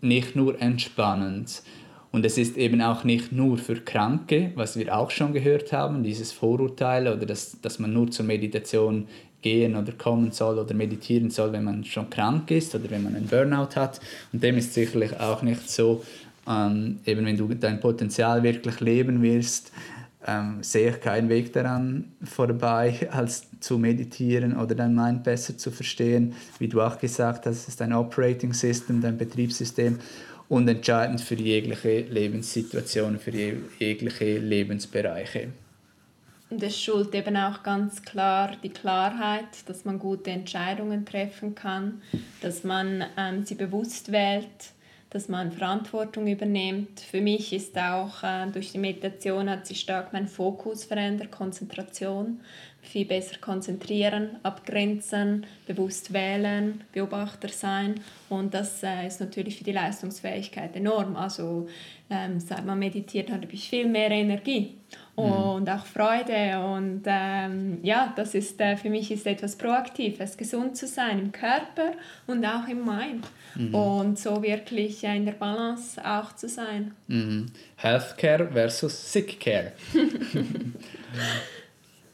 nicht 0.00 0.34
nur 0.34 0.60
entspannend. 0.60 1.62
Und 2.10 2.26
es 2.26 2.38
ist 2.38 2.56
eben 2.56 2.82
auch 2.82 3.04
nicht 3.04 3.30
nur 3.30 3.56
für 3.56 3.76
Kranke, 3.76 4.50
was 4.56 4.76
wir 4.76 4.96
auch 4.96 5.12
schon 5.12 5.32
gehört 5.32 5.72
haben, 5.72 6.02
dieses 6.02 6.32
Vorurteil 6.32 7.06
oder 7.06 7.24
dass, 7.24 7.60
dass 7.60 7.78
man 7.78 7.92
nur 7.92 8.10
zur 8.10 8.24
Meditation 8.24 9.06
gehen 9.42 9.76
oder 9.76 9.92
kommen 9.92 10.32
soll 10.32 10.58
oder 10.58 10.74
meditieren 10.74 11.30
soll, 11.30 11.52
wenn 11.52 11.64
man 11.64 11.84
schon 11.84 12.10
krank 12.10 12.50
ist 12.50 12.74
oder 12.74 12.90
wenn 12.90 13.04
man 13.04 13.14
einen 13.14 13.28
Burnout 13.28 13.76
hat. 13.76 14.00
Und 14.32 14.42
dem 14.42 14.58
ist 14.58 14.74
sicherlich 14.74 15.18
auch 15.20 15.42
nicht 15.42 15.70
so, 15.70 16.02
ähm, 16.48 16.98
eben 17.06 17.24
wenn 17.24 17.36
du 17.36 17.46
dein 17.54 17.78
Potenzial 17.78 18.42
wirklich 18.42 18.80
leben 18.80 19.22
willst, 19.22 19.70
ähm, 20.26 20.62
sehe 20.62 20.90
ich 20.90 21.00
keinen 21.00 21.28
Weg 21.28 21.52
daran 21.52 22.12
vorbei, 22.22 23.08
als 23.10 23.46
zu 23.60 23.78
meditieren 23.78 24.56
oder 24.56 24.74
dein 24.74 24.94
Mind 24.94 25.24
besser 25.24 25.56
zu 25.56 25.70
verstehen. 25.70 26.34
Wie 26.58 26.68
du 26.68 26.80
auch 26.80 26.98
gesagt 26.98 27.46
hast, 27.46 27.68
ist 27.68 27.82
ein 27.82 27.92
Operating 27.92 28.52
System, 28.52 29.00
dein 29.00 29.18
Betriebssystem 29.18 29.98
und 30.48 30.68
entscheidend 30.68 31.20
für 31.20 31.34
jegliche 31.34 32.00
Lebenssituation, 32.00 33.18
für 33.18 33.30
jegliche 33.30 34.38
Lebensbereiche. 34.38 35.48
Und 36.50 36.62
es 36.62 36.80
schult 36.80 37.14
eben 37.14 37.36
auch 37.36 37.62
ganz 37.62 38.02
klar 38.02 38.52
die 38.62 38.68
Klarheit, 38.68 39.48
dass 39.66 39.84
man 39.84 39.98
gute 39.98 40.30
Entscheidungen 40.30 41.04
treffen 41.04 41.54
kann, 41.54 42.02
dass 42.42 42.64
man 42.64 43.04
ähm, 43.16 43.44
sie 43.44 43.54
bewusst 43.54 44.12
wählt 44.12 44.46
dass 45.14 45.28
man 45.28 45.52
Verantwortung 45.52 46.26
übernimmt. 46.26 46.98
Für 46.98 47.20
mich 47.20 47.52
ist 47.52 47.78
auch 47.78 48.24
äh, 48.24 48.48
durch 48.52 48.72
die 48.72 48.78
Meditation 48.78 49.48
hat 49.48 49.64
sich 49.64 49.78
stark 49.78 50.12
mein 50.12 50.26
Fokus 50.26 50.82
verändert, 50.82 51.30
Konzentration, 51.30 52.40
viel 52.82 53.04
besser 53.06 53.36
konzentrieren, 53.40 54.40
abgrenzen, 54.42 55.46
bewusst 55.68 56.12
wählen, 56.12 56.82
Beobachter 56.92 57.48
sein 57.48 58.00
und 58.28 58.54
das 58.54 58.82
äh, 58.82 59.06
ist 59.06 59.20
natürlich 59.20 59.56
für 59.56 59.64
die 59.64 59.70
Leistungsfähigkeit 59.70 60.74
enorm. 60.74 61.14
Also 61.14 61.68
ähm, 62.10 62.40
seit 62.40 62.66
man 62.66 62.80
meditiert, 62.80 63.30
habe 63.30 63.46
ich 63.52 63.70
viel 63.70 63.86
mehr 63.86 64.10
Energie. 64.10 64.78
Und 65.16 65.62
mhm. 65.62 65.68
auch 65.68 65.86
Freude 65.86 66.58
und 66.58 67.02
ähm, 67.06 67.78
ja, 67.82 68.12
das 68.16 68.34
ist 68.34 68.60
äh, 68.60 68.76
für 68.76 68.90
mich 68.90 69.10
ist 69.10 69.26
etwas 69.26 69.56
Proaktives, 69.56 70.36
gesund 70.36 70.76
zu 70.76 70.86
sein 70.86 71.18
im 71.18 71.32
Körper 71.32 71.92
und 72.26 72.44
auch 72.44 72.66
im 72.68 72.84
Mind 72.84 73.26
mhm. 73.54 73.74
und 73.74 74.18
so 74.18 74.42
wirklich 74.42 75.04
in 75.04 75.24
der 75.24 75.34
Balance 75.34 76.00
auch 76.04 76.34
zu 76.34 76.48
sein. 76.48 76.92
Mhm. 77.06 77.46
Healthcare 77.76 78.48
versus 78.52 79.12
Sickcare. 79.12 79.72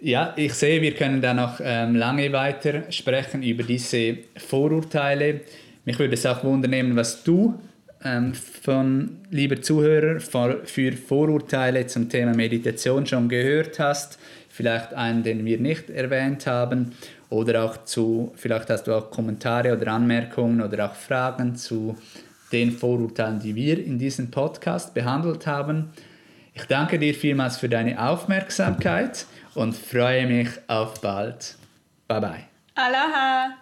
ja, 0.01 0.35
ich 0.37 0.53
sehe, 0.53 0.83
wir 0.83 0.95
können 0.95 1.23
da 1.23 1.33
noch 1.33 1.59
ähm, 1.63 1.97
lange 1.97 2.31
weiter 2.33 2.91
sprechen 2.93 3.43
über 3.43 3.63
diese 3.63 4.19
Vorurteile. 4.37 5.41
Mich 5.87 5.99
würde 5.99 6.15
es 6.15 6.27
auch 6.27 6.45
wundern, 6.45 6.95
was 6.97 7.25
du 7.25 7.59
ähm, 8.05 8.35
von 8.35 9.19
lieber 9.31 9.61
Zuhörer 9.61 10.21
für 10.21 10.93
Vorurteile 10.93 11.87
zum 11.87 12.09
Thema 12.09 12.35
Meditation 12.35 13.07
schon 13.07 13.29
gehört 13.29 13.79
hast. 13.79 14.19
Vielleicht 14.49 14.95
einen, 14.95 15.23
den 15.23 15.45
wir 15.45 15.59
nicht 15.59 15.91
erwähnt 15.91 16.47
haben 16.47 16.93
oder 17.29 17.65
auch 17.65 17.85
zu, 17.85 18.33
vielleicht 18.37 18.71
hast 18.71 18.85
du 18.85 18.95
auch 18.95 19.11
Kommentare 19.11 19.77
oder 19.77 19.93
Anmerkungen 19.93 20.61
oder 20.61 20.87
auch 20.87 20.95
Fragen 20.95 21.55
zu 21.55 21.97
den 22.53 22.73
Vorurteilen, 22.73 23.39
die 23.39 23.55
wir 23.55 23.85
in 23.85 23.99
diesem 23.99 24.31
Podcast 24.31 24.93
behandelt 24.93 25.47
haben. 25.47 25.91
Ich 26.55 26.65
danke 26.65 26.99
dir 26.99 27.15
vielmals 27.15 27.59
für 27.59 27.69
deine 27.69 28.03
Aufmerksamkeit 28.03 29.27
und 29.55 29.77
freue 29.77 30.27
mich 30.27 30.49
auf 30.67 31.01
bald. 31.01 31.57
Bye 32.09 32.21
bye. 32.21 32.45
Aloha! 32.75 33.57